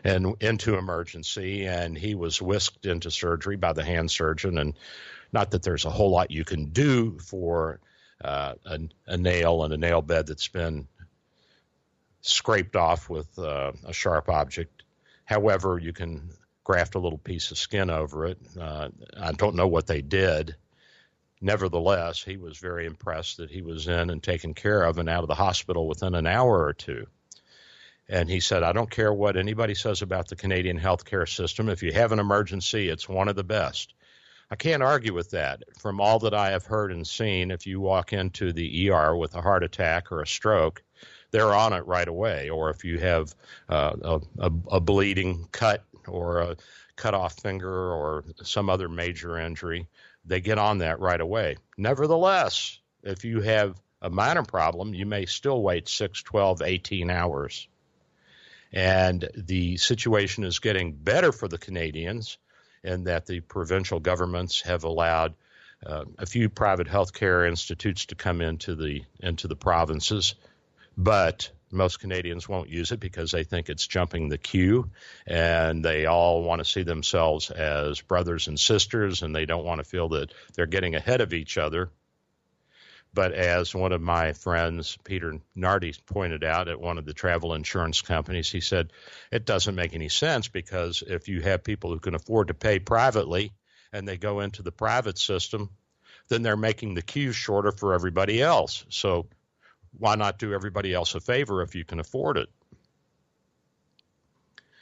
[0.03, 4.57] And into emergency, and he was whisked into surgery by the hand surgeon.
[4.57, 4.73] And
[5.31, 7.79] not that there's a whole lot you can do for
[8.21, 10.87] uh, a, a, nail and a nail bed that's been
[12.19, 14.72] scraped off with uh, a sharp object
[15.25, 16.29] However, you can
[16.63, 18.39] graft a little piece of skin over it.
[18.59, 20.55] Uh, I don't know what they did.
[21.41, 25.23] Nevertheless, he was very impressed that he was in and taken care of and out
[25.23, 27.05] of the hospital within an hour or two.
[28.07, 31.69] And he said, I don't care what anybody says about the Canadian healthcare system.
[31.69, 33.93] If you have an emergency, it's one of the best.
[34.51, 35.63] I can't argue with that.
[35.79, 39.35] From all that I have heard and seen, if you walk into the ER with
[39.35, 40.83] a heart attack or a stroke,
[41.33, 42.49] they're on it right away.
[42.49, 43.35] Or if you have
[43.67, 46.55] uh, a, a, bleeding cut or a
[46.95, 49.87] cut off finger or some other major injury,
[50.23, 51.57] they get on that right away.
[51.75, 57.67] Nevertheless, if you have a minor problem, you may still wait 6, 12, 18 hours.
[58.71, 62.37] And the situation is getting better for the Canadians
[62.83, 65.33] in that the provincial governments have allowed
[65.83, 70.35] uh, a few private healthcare institutes to come into the into the provinces
[70.97, 74.91] but most Canadians won't use it because they think it's jumping the queue
[75.25, 79.79] and they all want to see themselves as brothers and sisters and they don't want
[79.79, 81.89] to feel that they're getting ahead of each other.
[83.13, 87.53] But as one of my friends, Peter Nardi, pointed out at one of the travel
[87.53, 88.91] insurance companies, he said,
[89.31, 92.79] it doesn't make any sense because if you have people who can afford to pay
[92.79, 93.51] privately
[93.91, 95.69] and they go into the private system,
[96.29, 98.83] then they're making the queue shorter for everybody else.
[98.89, 99.27] So
[99.97, 102.49] why not do everybody else a favor if you can afford it?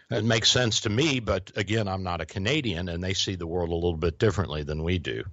[0.09, 3.47] It makes sense to me, but again, I'm not a Canadian and they see the
[3.47, 5.23] world a little bit differently than we do.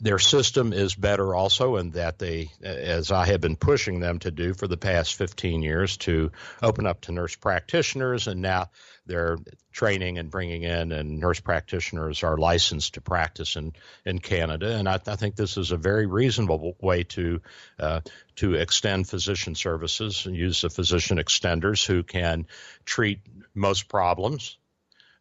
[0.00, 4.30] Their system is better also in that they, as I have been pushing them to
[4.30, 6.30] do for the past 15 years, to
[6.62, 8.70] open up to nurse practitioners, and now
[9.06, 9.38] they're
[9.72, 13.72] training and bringing in, and nurse practitioners are licensed to practice in,
[14.04, 14.76] in Canada.
[14.76, 17.40] And I, I think this is a very reasonable way to
[17.80, 18.00] uh,
[18.36, 22.46] to extend physician services and use the physician extenders who can
[22.84, 23.20] treat
[23.54, 24.58] most problems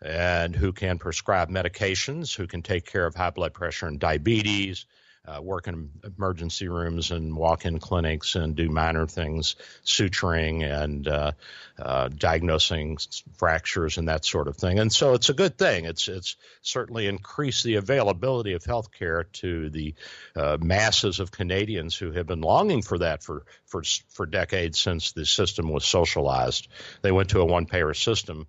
[0.01, 4.85] and who can prescribe medications, who can take care of high blood pressure and diabetes,
[5.27, 11.31] uh, work in emergency rooms and walk-in clinics and do minor things, suturing and uh,
[11.77, 12.97] uh, diagnosing
[13.37, 14.79] fractures and that sort of thing.
[14.79, 15.85] And so it's a good thing.
[15.85, 19.95] It's it's certainly increased the availability of health care to the
[20.35, 25.11] uh, masses of Canadians who have been longing for that for for for decades since
[25.11, 26.69] the system was socialized.
[27.01, 28.47] They went to a one-payer system.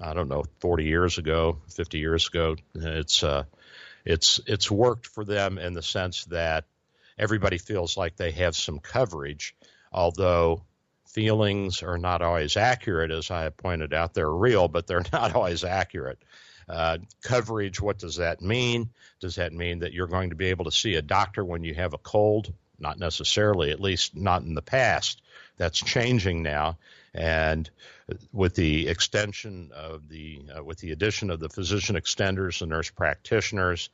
[0.00, 2.56] I don't know, 40 years ago, 50 years ago.
[2.74, 3.44] It's uh,
[4.04, 6.64] it's it's worked for them in the sense that
[7.18, 9.54] everybody feels like they have some coverage,
[9.92, 10.62] although
[11.06, 14.14] feelings are not always accurate, as I have pointed out.
[14.14, 16.18] They're real, but they're not always accurate.
[16.68, 18.90] Uh, coverage, what does that mean?
[19.20, 21.74] Does that mean that you're going to be able to see a doctor when you
[21.74, 22.52] have a cold?
[22.78, 25.22] Not necessarily, at least not in the past.
[25.56, 26.76] that's changing now.
[27.14, 27.70] And
[28.32, 32.90] with the extension of the, uh, with the addition of the physician extenders, the nurse
[32.90, 33.88] practitioners,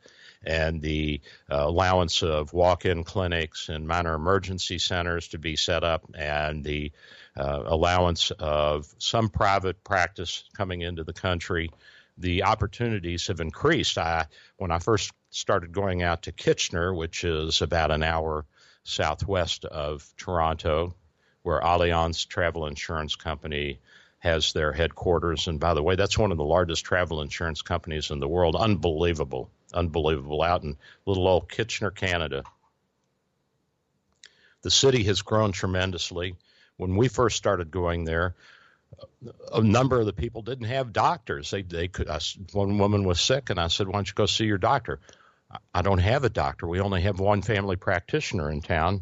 [0.45, 6.05] and the uh, allowance of walk-in clinics and minor emergency centers to be set up,
[6.13, 6.91] and the
[7.35, 11.71] uh, allowance of some private practice coming into the country,
[12.17, 13.97] the opportunities have increased.
[13.97, 18.45] I, when I first started going out to Kitchener, which is about an hour
[18.83, 20.93] southwest of Toronto,
[21.41, 23.79] where Allianz Travel Insurance Company
[24.23, 25.47] has their headquarters.
[25.47, 28.55] And by the way, that's one of the largest travel insurance companies in the world.
[28.55, 30.41] Unbelievable, unbelievable.
[30.41, 32.43] Out in little old Kitchener, Canada.
[34.61, 36.37] The city has grown tremendously.
[36.77, 38.33] When we first started going there,
[39.51, 41.51] a number of the people didn't have doctors.
[41.51, 42.07] They they could.
[42.07, 42.19] I,
[42.53, 45.01] one woman was sick, and I said, "Why don't you go see your doctor?"
[45.73, 46.65] I don't have a doctor.
[46.65, 49.01] We only have one family practitioner in town,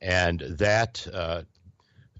[0.00, 1.42] and that uh,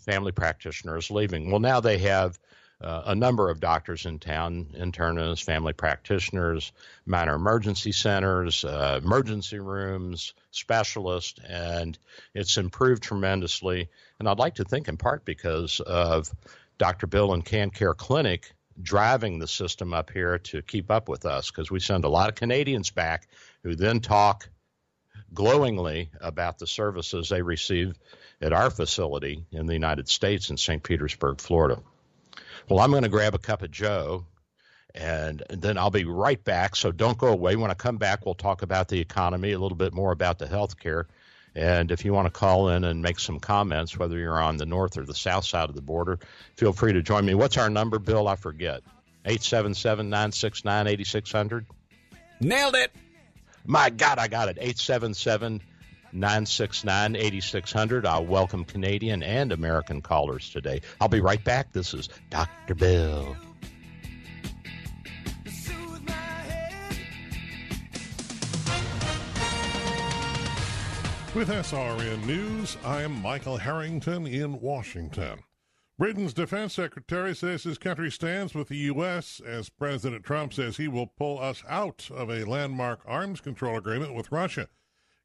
[0.06, 1.50] family practitioner is leaving.
[1.50, 2.38] Well, now they have
[2.80, 6.72] uh, a number of doctors in town internists, family practitioners,
[7.06, 11.98] minor emergency centers, uh, emergency rooms, specialists, and
[12.34, 13.88] it's improved tremendously.
[14.18, 16.30] And I'd like to think in part because of
[16.78, 17.06] Dr.
[17.06, 21.70] Bill and CanCare Clinic driving the system up here to keep up with us because
[21.70, 23.26] we send a lot of Canadians back
[23.62, 24.48] who then talk
[25.32, 27.94] glowingly about the services they receive
[28.40, 30.82] at our facility in the United States in St.
[30.82, 31.80] Petersburg, Florida.
[32.68, 34.26] Well, I'm going to grab a cup of Joe
[34.94, 36.74] and then I'll be right back.
[36.74, 37.56] So don't go away.
[37.56, 40.46] When I come back, we'll talk about the economy, a little bit more about the
[40.46, 41.06] health care.
[41.54, 44.66] And if you want to call in and make some comments, whether you're on the
[44.66, 46.18] north or the south side of the border,
[46.56, 47.34] feel free to join me.
[47.34, 48.28] What's our number, Bill?
[48.28, 48.82] I forget.
[49.24, 51.66] 877 969 8600.
[52.40, 52.92] Nailed it.
[53.64, 54.58] My God, I got it.
[54.60, 55.62] 877
[56.16, 58.06] 969 8600.
[58.06, 60.80] I'll welcome Canadian and American callers today.
[61.00, 61.72] I'll be right back.
[61.72, 62.74] This is Dr.
[62.74, 63.36] Bill.
[71.36, 75.40] With SRN News, I'm Michael Harrington in Washington.
[75.98, 79.42] Britain's defense secretary says his country stands with the U.S.
[79.46, 84.14] as President Trump says he will pull us out of a landmark arms control agreement
[84.14, 84.68] with Russia.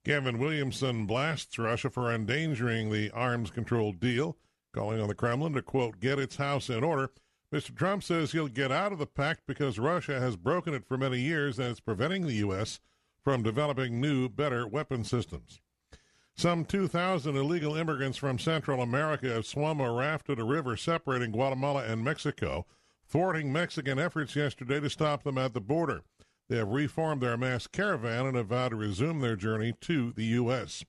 [0.03, 4.35] Gavin Williamson blasts Russia for endangering the arms control deal,
[4.73, 7.11] calling on the Kremlin to, quote, get its house in order.
[7.53, 7.75] Mr.
[7.75, 11.19] Trump says he'll get out of the pact because Russia has broken it for many
[11.19, 12.79] years and it's preventing the U.S.
[13.23, 15.61] from developing new, better weapon systems.
[16.33, 21.83] Some 2,000 illegal immigrants from Central America have swum or rafted a river separating Guatemala
[21.83, 22.65] and Mexico,
[23.05, 26.01] thwarting Mexican efforts yesterday to stop them at the border.
[26.51, 30.25] They have reformed their mass caravan and have vowed to resume their journey to the
[30.25, 30.83] U.S.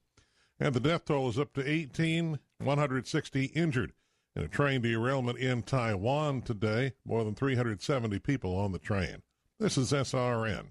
[0.59, 3.93] And the death toll is up to 18, 160 injured
[4.35, 6.95] in a train derailment in Taiwan today.
[7.05, 9.23] More than 370 people on the train.
[9.61, 10.71] This is SRN.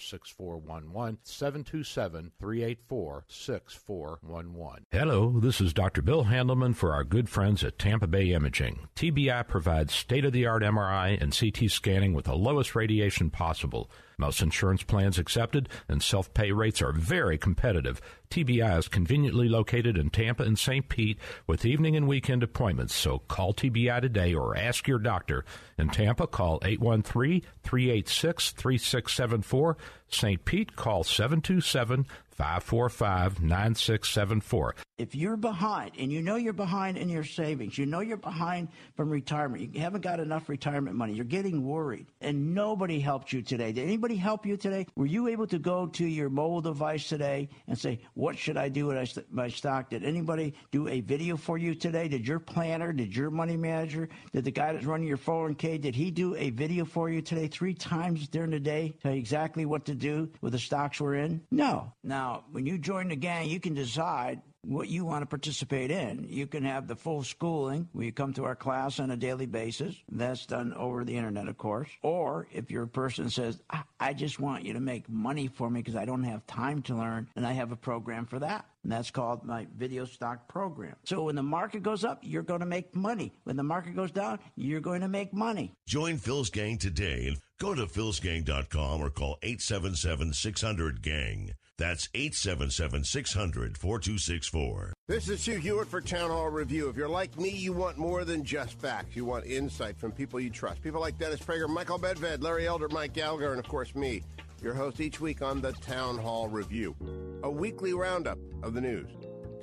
[0.00, 4.86] 6411 727 384 6411.
[4.90, 6.02] Hello, this is Dr.
[6.02, 8.88] Bill Handelman for our good friends at Tampa Bay Imaging.
[8.96, 13.90] TBI provides state of the art MRI and CT scanning with the lowest radiation possible.
[14.20, 18.00] Most insurance plans accepted and self pay rates are very competitive.
[18.30, 20.88] TBI is conveniently located in Tampa and St.
[20.88, 25.44] Pete with evening and weekend appointments, so call TBI today or ask your doctor.
[25.78, 29.76] In Tampa, call 813 386 3674.
[30.08, 30.44] St.
[30.44, 32.06] Pete, call 727
[32.40, 34.74] 545 9674.
[34.96, 38.68] If you're behind and you know you're behind in your savings, you know you're behind
[38.96, 43.42] from retirement, you haven't got enough retirement money, you're getting worried, and nobody helped you
[43.42, 43.72] today.
[43.72, 44.86] Did anybody help you today?
[44.96, 48.70] Were you able to go to your mobile device today and say, What should I
[48.70, 49.90] do with my stock?
[49.90, 52.08] Did anybody do a video for you today?
[52.08, 55.94] Did your planner, did your money manager, did the guy that's running your 401k, did
[55.94, 58.94] he do a video for you today three times during the day?
[59.02, 61.42] Tell you exactly what to do with the stocks we're in?
[61.50, 61.92] No.
[62.02, 65.90] Now, now, when you join the gang, you can decide what you want to participate
[65.90, 66.26] in.
[66.28, 69.46] You can have the full schooling where you come to our class on a daily
[69.46, 69.96] basis.
[70.12, 71.88] That's done over the internet, of course.
[72.02, 73.58] Or if you're a person says,
[73.98, 76.94] I just want you to make money for me because I don't have time to
[76.94, 78.66] learn, and I have a program for that.
[78.82, 80.94] And that's called my video stock program.
[81.04, 83.32] So when the market goes up, you're going to make money.
[83.44, 85.72] When the market goes down, you're going to make money.
[85.86, 91.54] Join Phil's gang today and go to philsgang.com or call 877 600 gang.
[91.80, 94.92] That's 877 600 4264.
[95.08, 96.90] This is Hugh Hewitt for Town Hall Review.
[96.90, 99.16] If you're like me, you want more than just facts.
[99.16, 100.82] You want insight from people you trust.
[100.82, 104.22] People like Dennis Prager, Michael Medved, Larry Elder, Mike Gallagher, and of course me
[104.62, 106.94] your host each week on the Town Hall Review,
[107.42, 109.08] a weekly roundup of the news.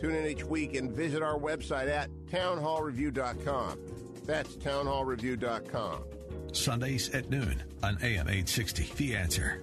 [0.01, 3.77] Tune in each week and visit our website at townhallreview.com.
[4.25, 6.03] That's townhallreview.com.
[6.51, 8.91] Sundays at noon on AM 860.
[8.95, 9.61] The answer.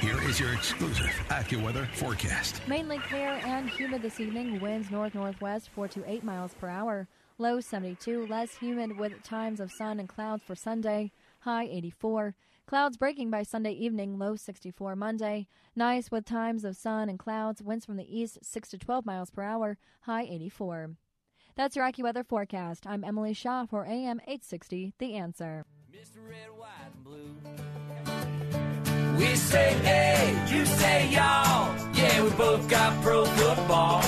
[0.00, 2.62] Here is your exclusive AccuWeather forecast.
[2.66, 4.58] Mainly clear and humid this evening.
[4.58, 7.06] Winds north northwest 4 to 8 miles per hour.
[7.36, 12.34] Low 72, less humid with times of sun and clouds for Sunday, high 84.
[12.66, 15.48] Clouds breaking by Sunday evening, low 64 Monday.
[15.76, 19.30] Nice with times of sun and clouds, winds from the east 6 to 12 miles
[19.30, 20.92] per hour, high 84.
[21.56, 22.86] That's your AccuWeather forecast.
[22.86, 25.66] I'm Emily Shaw for AM 860, The Answer.
[25.92, 26.26] Mr.
[26.26, 27.39] Red, White, and Blue.
[29.20, 31.76] We say hey, you say y'all.
[31.92, 33.98] Yeah, we both got pro football.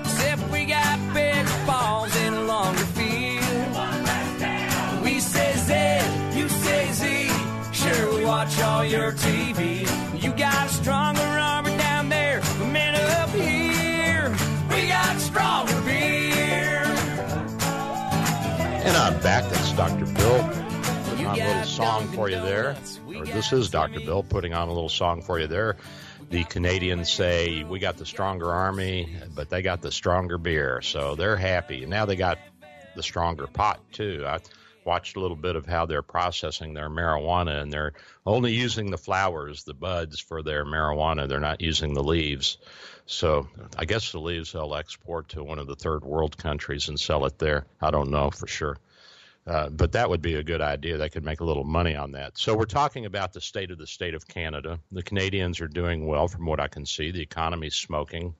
[0.00, 3.74] Except we got bigger balls and a longer field.
[5.04, 7.28] We say Z, you say Z.
[7.70, 9.86] Sure, we watch all your TV.
[10.22, 14.34] You got a stronger armor down there, but men up here.
[14.70, 16.84] We got stronger beer.
[18.86, 19.50] And I'm back.
[19.50, 20.06] That's Dr.
[20.06, 20.40] Bill
[21.26, 22.74] on a little song for you there.
[23.24, 24.00] This is Dr.
[24.00, 25.76] Bill putting on a little song for you there
[26.32, 31.14] the Canadians say we got the stronger army, but they got the stronger beer, so
[31.14, 31.82] they're happy.
[31.82, 32.38] And now they got
[32.96, 34.24] the stronger pot too.
[34.26, 34.38] I
[34.82, 37.92] watched a little bit of how they're processing their marijuana, and they're
[38.24, 41.28] only using the flowers, the buds for their marijuana.
[41.28, 42.56] They're not using the leaves.
[43.04, 43.46] So
[43.76, 47.26] I guess the leaves they'll export to one of the third world countries and sell
[47.26, 47.66] it there.
[47.80, 48.78] I don't know for sure.
[49.44, 50.98] Uh, but that would be a good idea.
[50.98, 52.38] They could make a little money on that.
[52.38, 54.78] So we're talking about the state of the state of Canada.
[54.92, 57.10] The Canadians are doing well from what I can see.
[57.10, 58.34] The economy's smoking.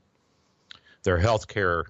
[1.02, 1.86] Their health care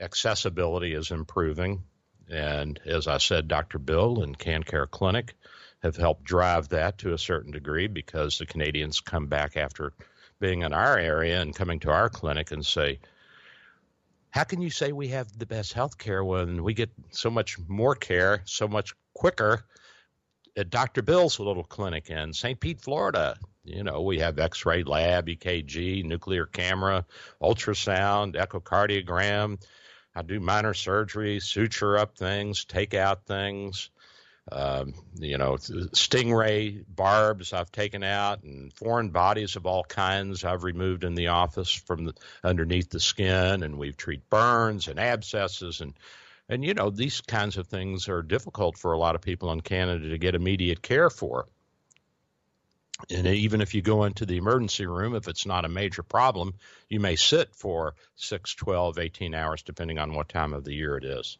[0.00, 1.84] accessibility is improving.
[2.28, 3.78] And as I said, Dr.
[3.78, 5.34] Bill and CanCare Clinic
[5.82, 9.92] have helped drive that to a certain degree because the Canadians come back after
[10.40, 12.98] being in our area and coming to our clinic and say,
[14.30, 17.58] how can you say we have the best health care when we get so much
[17.68, 21.02] more care so much quicker uh, at Dr.
[21.02, 22.58] Bill's little clinic in St.
[22.58, 23.36] Pete, Florida?
[23.64, 27.06] You know, we have x ray lab, EKG, nuclear camera,
[27.40, 29.62] ultrasound, echocardiogram.
[30.14, 33.90] I do minor surgery, suture up things, take out things
[34.52, 40.64] um, you know, stingray barbs I've taken out, and foreign bodies of all kinds I've
[40.64, 45.80] removed in the office from the, underneath the skin, and we've treated burns and abscesses,
[45.80, 45.94] and
[46.48, 49.60] and you know these kinds of things are difficult for a lot of people in
[49.60, 51.46] Canada to get immediate care for.
[53.08, 56.54] And even if you go into the emergency room, if it's not a major problem,
[56.88, 60.98] you may sit for 6, 12, 18 hours, depending on what time of the year
[60.98, 61.38] it is.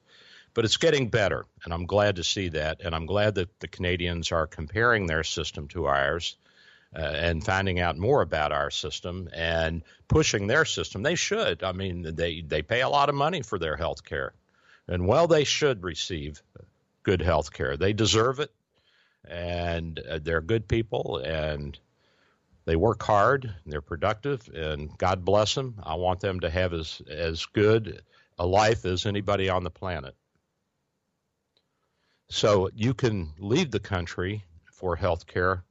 [0.53, 2.81] But it's getting better, and I'm glad to see that.
[2.85, 6.37] And I'm glad that the Canadians are comparing their system to ours
[6.95, 11.03] uh, and finding out more about our system and pushing their system.
[11.03, 11.63] They should.
[11.63, 14.33] I mean, they, they pay a lot of money for their health care.
[14.89, 16.43] And well, they should receive
[17.05, 17.77] good health care.
[17.77, 18.51] They deserve it,
[19.25, 21.79] and uh, they're good people, and
[22.65, 25.77] they work hard, they're productive, and God bless them.
[25.83, 28.03] I want them to have as, as good
[28.39, 30.15] a life as anybody on the planet.
[32.31, 35.65] So you can leave the country for health care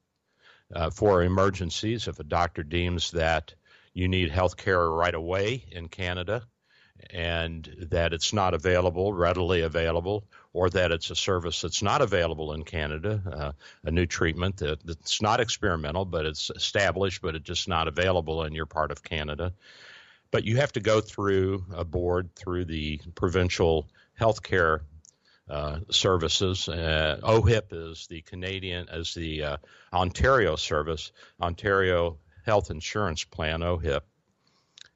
[0.75, 3.53] uh, for emergencies if a doctor deems that
[3.93, 6.43] you need health care right away in Canada
[7.11, 12.51] and that it's not available, readily available, or that it's a service that's not available
[12.51, 13.51] in Canada, uh,
[13.85, 18.43] a new treatment that, that's not experimental, but it's established, but it's just not available
[18.43, 19.53] in your part of Canada.
[20.29, 23.87] But you have to go through a board through the provincial
[24.19, 24.81] healthcare
[25.49, 26.69] uh, services.
[26.69, 29.57] Uh, OHIP is the Canadian, as the uh,
[29.91, 34.01] Ontario service, Ontario Health Insurance Plan, OHIP.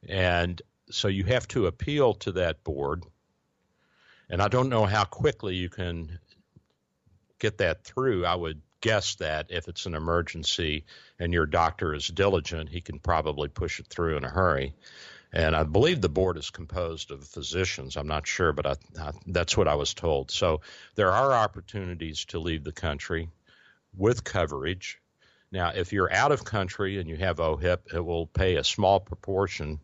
[0.07, 3.03] And so you have to appeal to that board.
[4.29, 6.19] And I don't know how quickly you can
[7.39, 8.25] get that through.
[8.25, 10.85] I would guess that if it's an emergency
[11.19, 14.73] and your doctor is diligent, he can probably push it through in a hurry.
[15.33, 17.97] And I believe the board is composed of physicians.
[17.97, 20.29] I'm not sure, but I, I, that's what I was told.
[20.29, 20.61] So
[20.95, 23.29] there are opportunities to leave the country.
[23.95, 24.99] with coverage.
[25.51, 28.99] Now, if you're out of country and you have OHIP, it will pay a small
[28.99, 29.79] proportion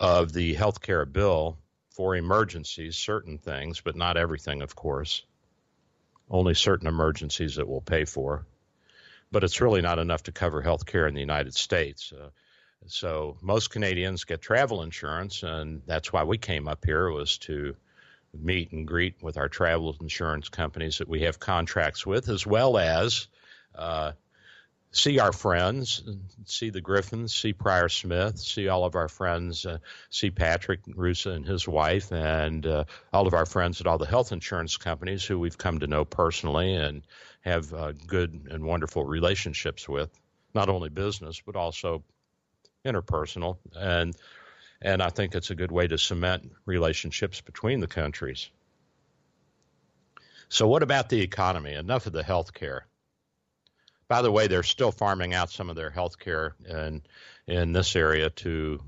[0.00, 1.58] of the health care bill
[1.90, 5.24] for emergencies, certain things, but not everything, of course.
[6.30, 8.46] Only certain emergencies it will pay for.
[9.30, 12.12] But it's really not enough to cover health care in the United States.
[12.12, 12.30] Uh,
[12.86, 17.74] so most Canadians get travel insurance, and that's why we came up here was to
[18.34, 22.78] meet and greet with our travel insurance companies that we have contracts with, as well
[22.78, 23.28] as
[23.74, 24.12] uh,
[24.90, 26.02] see our friends,
[26.44, 29.78] see the Griffins, see Prior Smith, see all of our friends, uh,
[30.10, 34.06] see Patrick Rusa and his wife, and uh, all of our friends at all the
[34.06, 37.02] health insurance companies who we've come to know personally and
[37.40, 40.10] have uh, good and wonderful relationships with,
[40.54, 42.02] not only business but also
[42.84, 44.16] interpersonal, and
[44.80, 48.50] and I think it's a good way to cement relationships between the countries.
[50.48, 51.74] So, what about the economy?
[51.74, 52.86] Enough of the health care.
[54.08, 57.02] By the way, they're still farming out some of their health care in
[57.46, 58.82] in this area to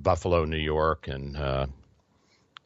[0.00, 1.66] Buffalo, New York, and uh,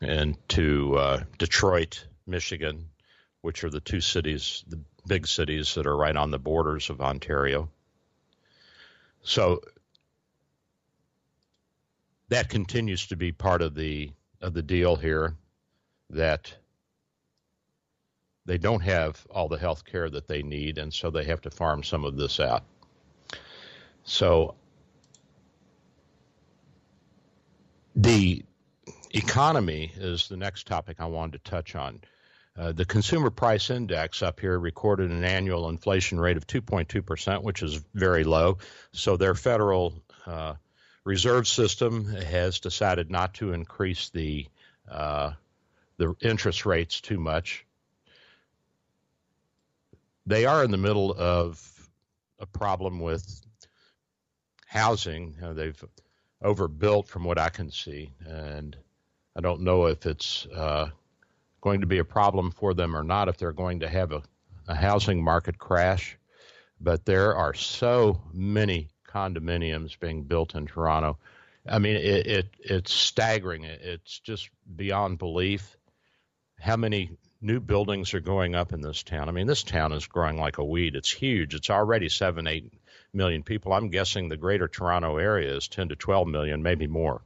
[0.01, 2.89] and to uh, Detroit, Michigan,
[3.43, 7.01] which are the two cities, the big cities that are right on the borders of
[7.01, 7.69] Ontario.
[9.23, 9.61] So
[12.29, 14.11] that continues to be part of the
[14.41, 15.35] of the deal here
[16.11, 16.55] that
[18.45, 21.51] they don't have all the health care that they need, and so they have to
[21.51, 22.63] farm some of this out.
[24.05, 24.55] So
[27.97, 28.45] the
[29.11, 32.01] economy is the next topic I wanted to touch on.
[32.57, 37.63] Uh, the consumer price index up here recorded an annual inflation rate of 2.2%, which
[37.63, 38.59] is very low.
[38.93, 40.55] So their federal uh,
[41.07, 44.45] reserve system has decided not to increase the
[44.91, 45.31] uh,
[45.99, 47.65] the interest rates too much.
[50.27, 51.89] They are in the middle of
[52.41, 53.25] a problem with
[54.67, 55.37] housing.
[55.43, 55.85] Uh, they've
[56.43, 58.77] overbuilt, from what I can see, and
[59.37, 60.91] I don't know if it's uh,
[61.61, 63.29] going to be a problem for them or not.
[63.29, 64.23] If they're going to have a,
[64.67, 66.19] a housing market crash,
[66.81, 71.19] but there are so many condominiums being built in Toronto.
[71.69, 73.65] I mean, it, it it's staggering.
[73.65, 75.77] It's just beyond belief
[76.59, 77.11] how many
[77.41, 79.29] new buildings are going up in this town.
[79.29, 80.97] I mean, this town is growing like a weed.
[80.97, 81.55] It's huge.
[81.55, 82.73] It's already seven, eight
[83.13, 83.73] million people.
[83.73, 87.23] I'm guessing the greater Toronto area is 10 to 12 million, maybe more.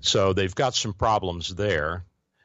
[0.00, 2.04] So they've got some problems there.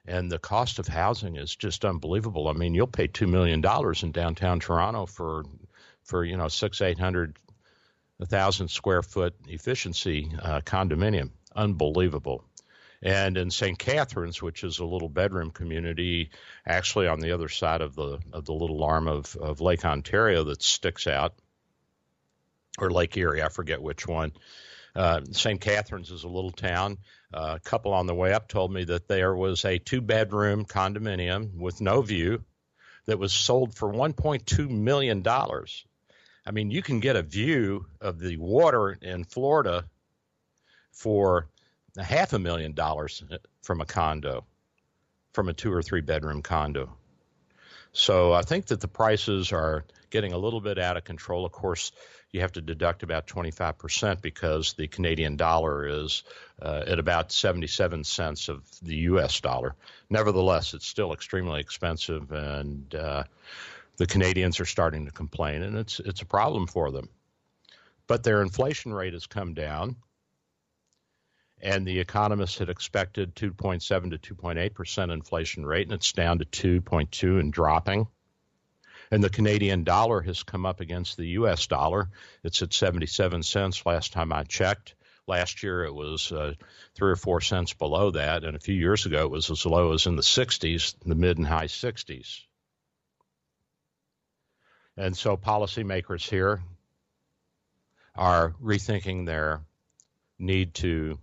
[0.10, 2.48] And the cost of housing is just unbelievable.
[2.48, 3.62] I mean, you'll pay $2 million
[4.02, 5.44] in downtown Toronto for,
[6.04, 7.36] for you know, six, 800
[8.20, 11.32] a thousand square foot efficiency uh, condominium.
[11.56, 12.44] Unbelievable.
[13.02, 13.78] And in St.
[13.78, 16.32] Catharines, which is a little bedroom community,
[16.66, 20.44] actually on the other side of the of the little arm of, of Lake Ontario
[20.46, 21.36] that sticks out,
[22.80, 24.34] or Lake Erie, I forget which one.
[24.96, 25.62] Uh, St.
[25.62, 26.98] Catharines is a little town.
[27.32, 30.66] Uh, a couple on the way up told me that there was a two bedroom
[30.66, 32.44] condominium with no view
[33.06, 35.24] that was sold for $1.2 million.
[36.48, 39.84] I mean, you can get a view of the water in Florida
[40.94, 41.50] for
[41.98, 43.22] a half a million dollars
[43.62, 44.46] from a condo,
[45.34, 46.96] from a two or three bedroom condo.
[47.92, 51.46] So I think that the prices are getting a little bit out of control.
[51.46, 51.92] Of course,
[52.32, 56.24] you have to deduct about 25% because the Canadian dollar is
[56.62, 59.42] uh, at about 77 cents of the U.S.
[59.42, 59.76] dollar.
[60.10, 63.24] Nevertheless, it's still extremely expensive, and uh,
[63.98, 67.10] the Canadians are starting to complain, and it's it's a problem for them.
[68.06, 69.98] But their inflation rate has come down,
[71.60, 76.46] and the economists had expected 2.7 to 2.8 percent inflation rate, and it's down to
[76.82, 78.08] 2.2 and dropping.
[79.10, 81.66] And the Canadian dollar has come up against the U.S.
[81.68, 82.10] dollar.
[82.44, 84.96] It's at 77 cents last time I checked.
[85.28, 86.54] Last year it was uh,
[86.94, 89.94] three or four cents below that, and a few years ago it was as low
[89.94, 92.47] as in the 60s, the mid and high 60s.
[94.98, 96.60] And so policymakers here
[98.16, 99.62] are rethinking their
[100.40, 101.20] need to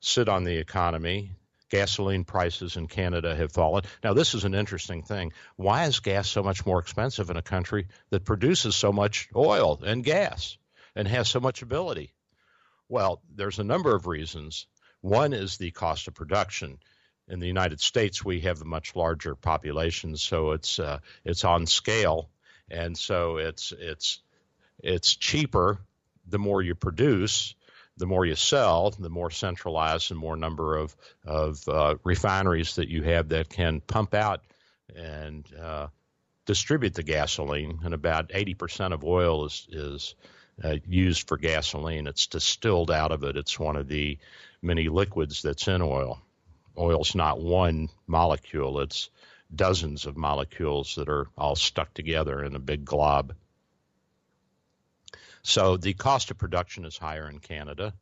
[0.00, 1.32] sit on the economy.
[1.68, 3.84] Gasoline prices in Canada have fallen.
[4.02, 5.32] Now, this is an interesting thing.
[5.56, 9.80] Why is gas so much more expensive in a country that produces so much oil
[9.82, 10.58] and gas
[10.94, 12.12] and has so much ability?
[12.88, 14.66] Well, there's a number of reasons.
[15.00, 16.78] One is the cost of production.
[17.28, 21.66] In the United States, we have a much larger population, so it's uh, it's on
[21.66, 22.28] scale
[22.72, 24.20] and so it's it's
[24.82, 25.78] it's cheaper
[26.26, 27.54] the more you produce
[27.96, 32.88] the more you sell, the more centralized and more number of of uh, refineries that
[32.88, 34.42] you have that can pump out
[34.94, 35.88] and uh,
[36.46, 40.14] distribute the gasoline, and about 80% of oil is is
[40.64, 42.06] uh, used for gasoline.
[42.06, 43.36] It's distilled out of it.
[43.36, 44.18] It's one of the
[44.62, 46.20] many liquids that's in oil.
[46.78, 48.80] Oil's not one molecule.
[48.80, 49.10] It's
[49.54, 53.34] dozens of molecules that are all stuck together in a big glob.
[55.42, 57.94] So the cost of production is higher in Canada.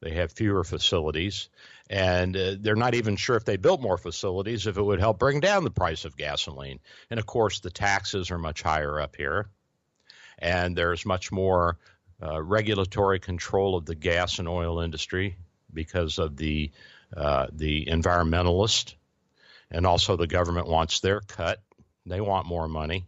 [0.00, 1.50] They have fewer facilities,
[1.90, 5.18] and uh, they're not even sure if they built more facilities if it would help
[5.18, 6.80] bring down the price of gasoline.
[7.10, 9.50] And of course, the taxes are much higher up here,
[10.38, 11.76] and there's much more
[12.22, 15.36] uh, regulatory control of the gas and oil industry
[15.72, 16.70] because of the
[17.16, 18.94] uh, the environmentalist,
[19.70, 21.62] and also the government wants their cut.
[22.06, 23.06] They want more money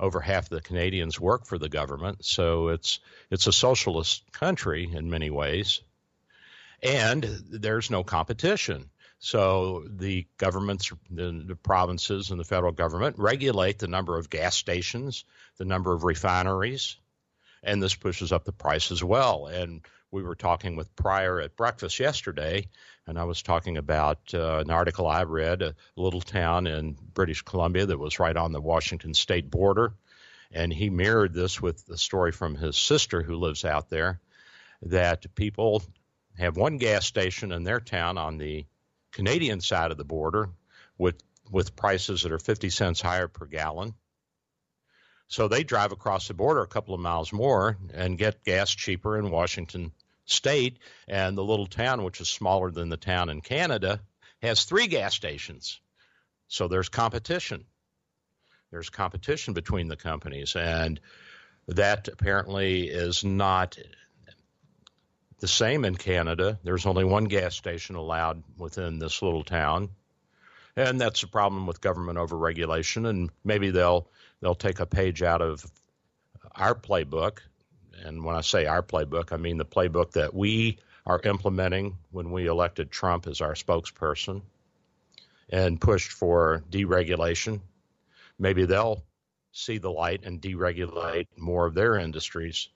[0.00, 3.00] over half the Canadians work for the government, so it's
[3.30, 5.80] it's a socialist country in many ways,
[6.82, 8.90] and there's no competition.
[9.20, 14.54] So the governments, the, the, provinces, and the federal government regulate the number of gas
[14.54, 15.24] stations,
[15.56, 16.96] the number of refineries,
[17.64, 19.46] and this pushes up the price as well.
[19.46, 19.80] And
[20.10, 22.68] we were talking with Pryor at breakfast yesterday,
[23.06, 27.42] and I was talking about uh, an article I read, a little town in British
[27.42, 29.94] Columbia that was right on the Washington state border.
[30.50, 34.20] And he mirrored this with the story from his sister who lives out there
[34.82, 35.82] that people
[36.38, 38.64] have one gas station in their town on the
[39.12, 40.50] Canadian side of the border
[40.96, 41.16] with
[41.50, 43.94] with prices that are 50 cents higher per gallon
[45.28, 49.18] so they drive across the border a couple of miles more and get gas cheaper
[49.18, 49.92] in Washington
[50.24, 50.78] state.
[51.06, 54.00] And the little town, which is smaller than the town in Canada,
[54.42, 55.80] has three gas stations.
[56.48, 57.64] So there's competition.
[58.70, 60.56] There's competition between the companies.
[60.56, 60.98] And
[61.68, 63.78] that apparently is not
[65.40, 66.58] the same in Canada.
[66.64, 69.90] There's only one gas station allowed within this little town.
[70.76, 73.08] And that's a problem with government overregulation.
[73.08, 74.08] And maybe they'll
[74.40, 75.64] they'll take a page out of
[76.54, 77.38] our playbook.
[78.04, 82.30] And when I say our playbook, I mean the playbook that we are implementing when
[82.30, 84.42] we elected Trump as our spokesperson
[85.50, 87.60] and pushed for deregulation.
[88.38, 89.02] Maybe they'll
[89.52, 92.68] see the light and deregulate more of their industries.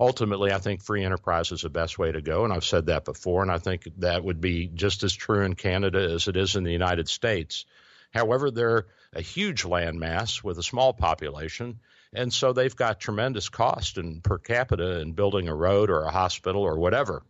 [0.00, 3.04] Ultimately, I think free enterprise is the best way to go, and I've said that
[3.04, 6.54] before, and I think that would be just as true in Canada as it is
[6.54, 7.64] in the United States.
[8.12, 11.80] However, they're a huge landmass with a small population,
[12.12, 16.12] and so they've got tremendous cost in per capita in building a road or a
[16.12, 17.22] hospital or whatever.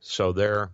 [0.00, 0.70] So their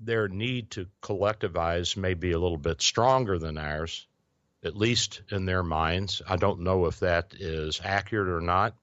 [0.00, 4.06] their need to collectivize may be a little bit stronger than ours,
[4.62, 6.22] at least in their minds.
[6.28, 8.76] I don't know if that is accurate or not.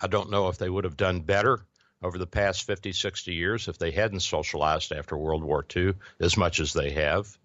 [0.00, 1.60] I don't know if they would have done better
[2.02, 6.36] over the past 50, 60 years if they hadn't socialized after World War II as
[6.36, 7.36] much as they have.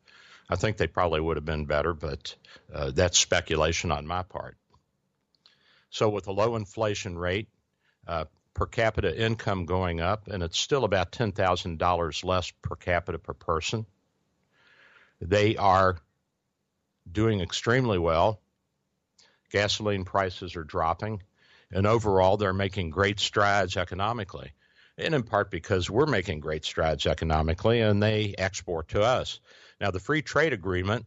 [0.49, 2.35] I think they probably would have been better, but
[2.73, 4.55] uh, that's speculation on my part.
[5.89, 7.47] So, with a low inflation rate,
[8.07, 13.33] uh, per capita income going up, and it's still about $10,000 less per capita per
[13.33, 13.85] person,
[15.19, 15.97] they are
[17.11, 18.39] doing extremely well.
[19.51, 21.21] Gasoline prices are dropping
[21.75, 24.51] and overall they're making great strides economically
[24.97, 29.39] and in part because we're making great strides economically and they export to us
[29.79, 31.05] now the free trade agreement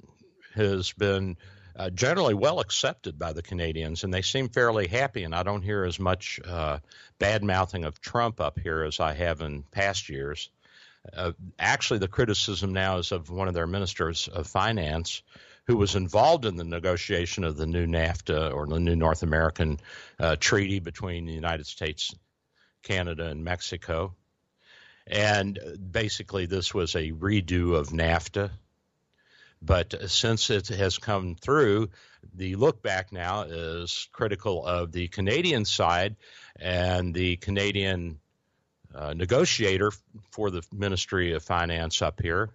[0.54, 1.36] has been
[1.78, 5.22] uh, generally well accepted by the Canadians, and they seem fairly happy.
[5.22, 6.80] And I don't hear as much uh,
[7.18, 10.50] bad mouthing of Trump up here as I have in past years.
[11.16, 15.22] Uh, actually, the criticism now is of one of their ministers of finance,
[15.68, 19.78] who was involved in the negotiation of the new NAFTA or the new North American
[20.18, 22.14] uh, treaty between the United States,
[22.82, 24.14] Canada, and Mexico.
[25.06, 25.58] And
[25.92, 28.50] basically, this was a redo of NAFTA.
[29.60, 31.90] But since it has come through,
[32.34, 36.16] the look back now is critical of the Canadian side
[36.58, 38.20] and the Canadian
[38.94, 39.92] uh, negotiator
[40.30, 42.54] for the Ministry of Finance up here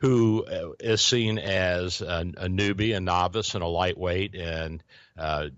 [0.00, 4.82] who uh, seen as a, a, newbie, a novice, and a lightweight, and
[5.16, 5.48] uh,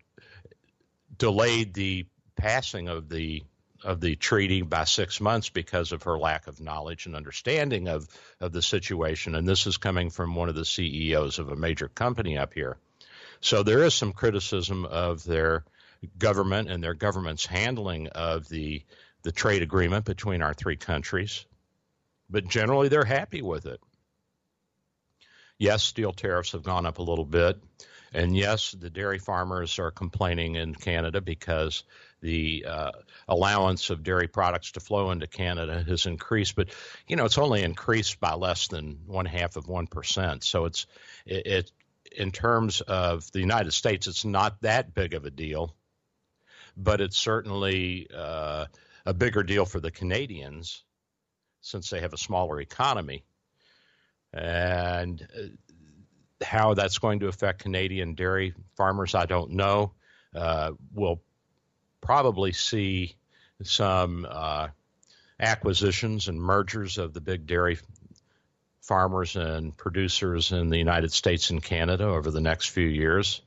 [1.16, 3.42] delayed the passing of the
[3.84, 8.08] of the treaty by six months because of her lack of knowledge and understanding of
[8.40, 9.34] of the situation.
[9.34, 12.76] And this is coming from one of the CEOs of a major company up here.
[13.40, 15.64] So there is some criticism of their
[16.18, 18.82] government and their government's handling of the
[19.22, 21.46] the trade agreement between our three countries.
[22.28, 23.80] But generally, they're happy with it.
[25.58, 27.60] Yes, steel tariffs have gone up a little bit.
[28.14, 31.84] And yes, the dairy farmers are complaining in Canada because
[32.20, 32.92] the uh,
[33.26, 36.68] allowance of dairy products to flow into Canada has increased, but
[37.08, 40.44] you know it's only increased by less than one half of one percent.
[40.44, 40.86] So it's
[41.26, 41.72] it, it
[42.16, 45.74] in terms of the United States, it's not that big of a deal,
[46.76, 48.66] but it's certainly uh,
[49.06, 50.84] a bigger deal for the Canadians
[51.62, 53.24] since they have a smaller economy.
[54.32, 59.92] And uh, how that's going to affect Canadian dairy farmers, I don't know.
[60.34, 61.20] Uh, we'll
[62.00, 63.16] probably see
[63.62, 64.68] some uh,
[65.38, 67.78] acquisitions and mergers of the big dairy
[68.80, 73.42] farmers and producers in the United States and Canada over the next few years.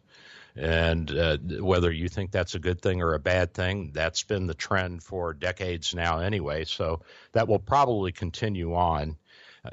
[0.56, 4.48] And uh, whether you think that's a good thing or a bad thing, that's been
[4.48, 6.64] the trend for decades now, anyway.
[6.64, 7.02] So
[7.34, 9.18] that will probably continue on.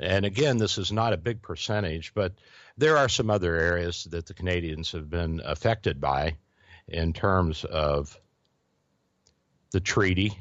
[0.01, 2.35] And again, this is not a big percentage, but
[2.77, 6.37] there are some other areas that the Canadians have been affected by
[6.89, 8.19] in terms of
[9.73, 10.39] the treaty.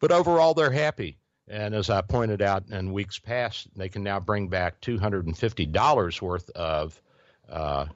[0.00, 1.18] But overall, they're happy.
[1.48, 6.50] And as I pointed out in weeks past, they can now bring back $250 worth
[6.50, 7.00] of
[7.48, 7.86] uh,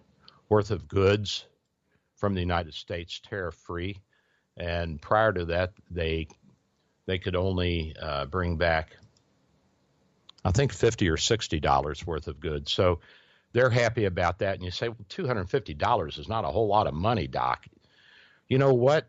[0.48, 1.44] worth of goods
[2.16, 3.98] from the United States tariff free.
[4.56, 6.28] And prior to that, they
[7.06, 8.96] they could only uh, bring back,
[10.44, 12.72] I think, fifty or sixty dollars worth of goods.
[12.72, 13.00] So
[13.52, 14.54] they're happy about that.
[14.54, 17.26] And you say, well, two hundred fifty dollars is not a whole lot of money,
[17.26, 17.66] Doc.
[18.48, 19.06] You know what?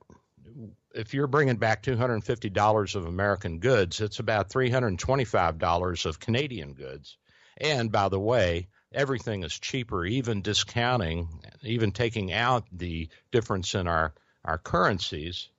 [0.93, 7.17] if you're bringing back $250 of American goods, it's about $325 of Canadian goods.
[7.57, 11.27] And by the way, everything is cheaper, even discounting,
[11.63, 14.13] even taking out the difference in our,
[14.45, 15.49] our currencies.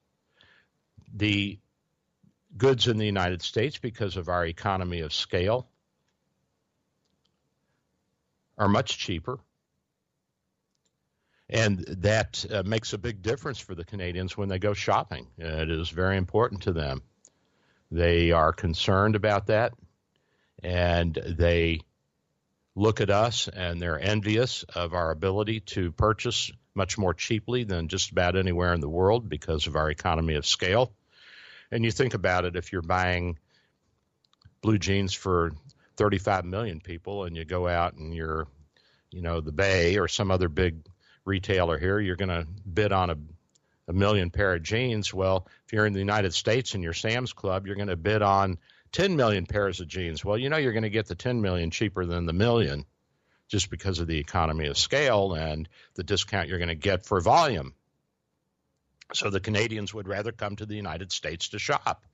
[1.14, 1.58] The
[2.56, 5.68] goods in the United States, because of our economy of scale,
[8.56, 9.40] are much cheaper
[11.48, 15.26] and that uh, makes a big difference for the Canadians when they go shopping.
[15.38, 17.02] it is very important to them.
[17.90, 19.74] They are concerned about that,
[20.62, 21.80] and they
[22.74, 27.86] look at us and they're envious of our ability to purchase much more cheaply than
[27.86, 30.92] just about anywhere in the world because of our economy of scale.
[31.74, 33.36] And you think about it if you're buying
[34.62, 35.50] blue jeans for
[35.96, 38.46] 35 million people and you go out and you're,
[39.10, 40.86] you know, the Bay or some other big
[41.24, 43.16] retailer here, you're going to bid on a,
[43.88, 45.12] a million pair of jeans.
[45.12, 48.22] Well, if you're in the United States and you're Sam's Club, you're going to bid
[48.22, 48.58] on
[48.92, 50.24] 10 million pairs of jeans.
[50.24, 52.84] Well, you know you're going to get the 10 million cheaper than the million
[53.48, 57.20] just because of the economy of scale and the discount you're going to get for
[57.20, 57.74] volume.
[59.12, 62.04] So the Canadians would rather come to the United States to shop,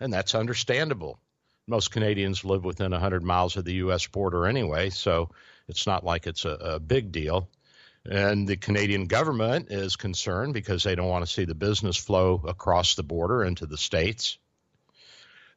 [0.00, 1.18] and that's understandable.
[1.66, 4.06] Most Canadians live within 100 miles of the U.S.
[4.06, 5.30] border anyway, so
[5.68, 7.48] it's not like it's a, a big deal.
[8.10, 12.42] And the Canadian government is concerned because they don't want to see the business flow
[12.46, 14.38] across the border into the states.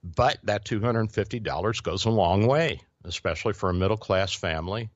[0.04, 4.90] But that $250 goes a long way, especially for a middle class family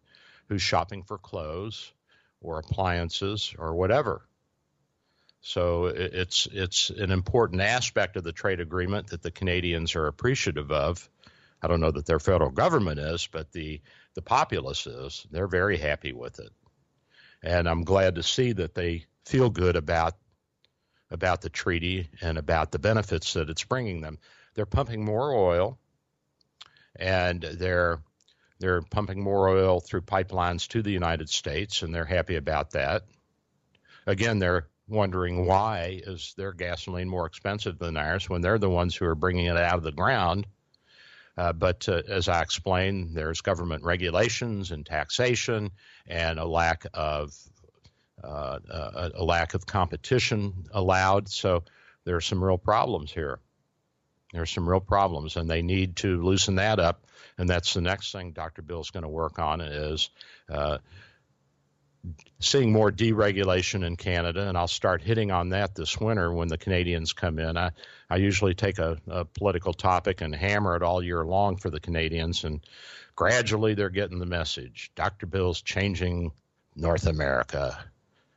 [0.49, 1.93] who's shopping for clothes
[2.41, 4.21] or appliances or whatever.
[5.47, 10.71] So it's it's an important aspect of the trade agreement that the Canadians are appreciative
[10.71, 11.07] of.
[11.61, 13.81] I don't know that their federal government is, but the
[14.15, 15.25] the populace is.
[15.31, 16.51] They're very happy with it
[17.45, 20.15] and I'm glad to see that they feel good about
[21.11, 24.17] about the treaty and about the benefits that it's bringing them.
[24.55, 25.77] They're pumping more oil,
[26.95, 28.01] and they're
[28.59, 33.03] they're pumping more oil through pipelines to the United States, and they're happy about that.
[34.07, 38.95] Again, they're wondering why is their gasoline more expensive than ours when they're the ones
[38.95, 40.45] who are bringing it out of the ground.
[41.37, 45.71] Uh, but uh, as I explained, there's government regulations and taxation
[46.07, 47.33] and a lack of
[48.23, 51.27] uh, a, a, lack of competition allowed.
[51.27, 51.63] So
[52.05, 53.39] there are some real problems here.
[54.31, 57.05] There are some real problems, and they need to loosen that up.
[57.37, 58.61] And that's the next thing Dr.
[58.61, 60.09] Bill's going to work on is
[60.49, 60.77] uh,
[62.39, 66.57] seeing more deregulation in Canada, and I'll start hitting on that this winter when the
[66.57, 67.57] Canadians come in.
[67.57, 67.71] I,
[68.09, 71.79] I usually take a, a political topic and hammer it all year long for the
[71.79, 72.61] Canadians, and
[73.15, 74.91] gradually they're getting the message.
[74.95, 75.25] Dr.
[75.25, 76.31] Bill's changing
[76.75, 77.77] North America,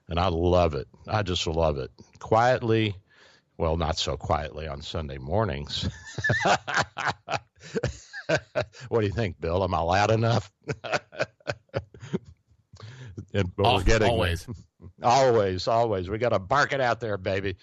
[0.08, 0.88] and I love it.
[1.06, 1.90] I just love it.
[2.18, 2.94] Quietly,
[3.56, 5.88] well, not so quietly on Sunday mornings.
[8.88, 9.64] what do you think, Bill?
[9.64, 10.50] Am I loud enough?
[13.34, 14.46] and but we're getting always,
[15.02, 16.08] always, always.
[16.08, 17.56] We got to bark it out there, baby.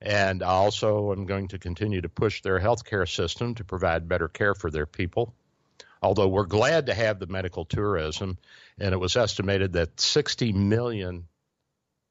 [0.00, 4.54] And also, I'm going to continue to push their healthcare system to provide better care
[4.54, 5.34] for their people.
[6.02, 8.36] Although we're glad to have the medical tourism,
[8.78, 11.26] and it was estimated that 60 million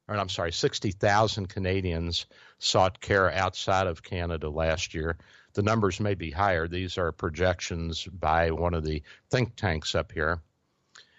[0.08, 2.26] or I'm sorry, 60,000 Canadians
[2.60, 5.18] sought care outside of Canada last year.
[5.54, 6.68] The numbers may be higher.
[6.68, 10.42] These are projections by one of the think tanks up here.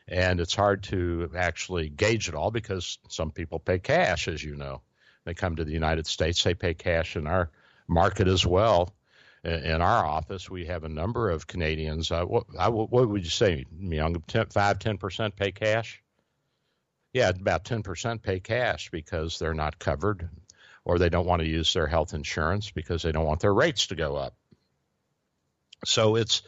[0.09, 4.55] And it's hard to actually gauge it all because some people pay cash, as you
[4.55, 4.83] know.
[5.25, 7.51] They come to the United States, they pay cash in our
[7.89, 8.95] market as well.
[9.43, 12.11] In our office, we have a number of Canadians.
[12.11, 14.21] Uh, what, I, what, would you say, Young?
[14.27, 16.03] 10, 5 10% pay cash?
[17.13, 20.29] Yeah, about 10% pay cash because they're not covered
[20.85, 23.89] or they don't want to use their health insurance because they don't want their rates
[23.89, 24.35] to go up.
[25.85, 26.43] So it's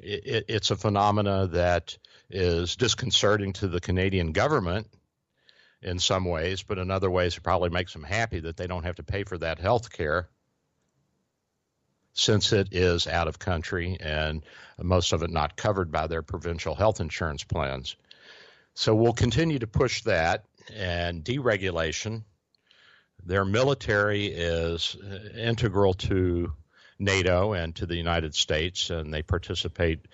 [0.00, 1.96] it, it's a phenomena that
[2.30, 4.88] is disconcerting to the Canadian government
[5.82, 8.84] in some ways, but in other ways, it probably makes them happy that they don't
[8.84, 10.28] have to pay for that health care
[12.14, 14.44] since it is out of country and
[14.80, 17.96] most of it not covered by their provincial health insurance plans.
[18.74, 22.22] So we'll continue to push that and deregulation.
[23.24, 24.96] Their military is
[25.36, 26.52] integral to
[26.98, 30.06] NATO and to the United States, and they participate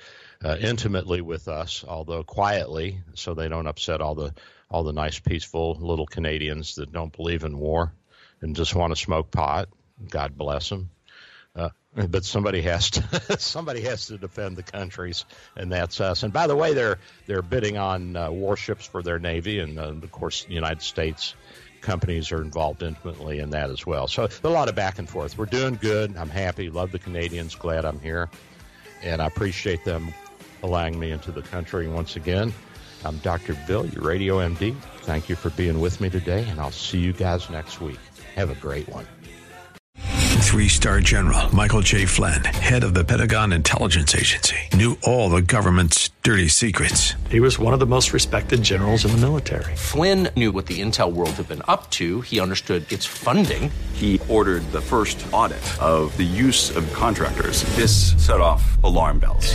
[0.45, 4.35] uh, intimately with us, although quietly, so they don't upset all the
[4.71, 7.93] all the nice, peaceful little Canadians that don't believe in war
[8.41, 9.69] and just want to smoke pot.
[10.09, 10.91] God bless them.
[11.57, 11.71] Uh,
[12.09, 15.25] but somebody has to somebody has to defend the countries,
[15.57, 16.23] and that's us.
[16.23, 19.89] And by the way, they're they're bidding on uh, warships for their navy, and uh,
[19.89, 21.35] of course, the United States
[21.81, 24.07] companies are involved intimately in that as well.
[24.07, 25.37] So a lot of back and forth.
[25.37, 26.17] We're doing good.
[26.17, 26.71] I'm happy.
[26.71, 27.57] Love the Canadians.
[27.57, 28.31] Glad I'm here,
[29.03, 30.15] and I appreciate them
[30.63, 32.53] allowing me into the country once again.
[33.05, 33.57] I'm Dr.
[33.67, 34.77] Bill, your radio MD.
[35.03, 37.99] Thank you for being with me today, and I'll see you guys next week.
[38.35, 39.07] Have a great one.
[40.41, 42.07] Three star general Michael J.
[42.07, 47.15] Flynn, head of the Pentagon Intelligence Agency, knew all the government's dirty secrets.
[47.31, 49.77] He was one of the most respected generals in the military.
[49.77, 53.71] Flynn knew what the intel world had been up to, he understood its funding.
[53.93, 57.63] He ordered the first audit of the use of contractors.
[57.77, 59.55] This set off alarm bells.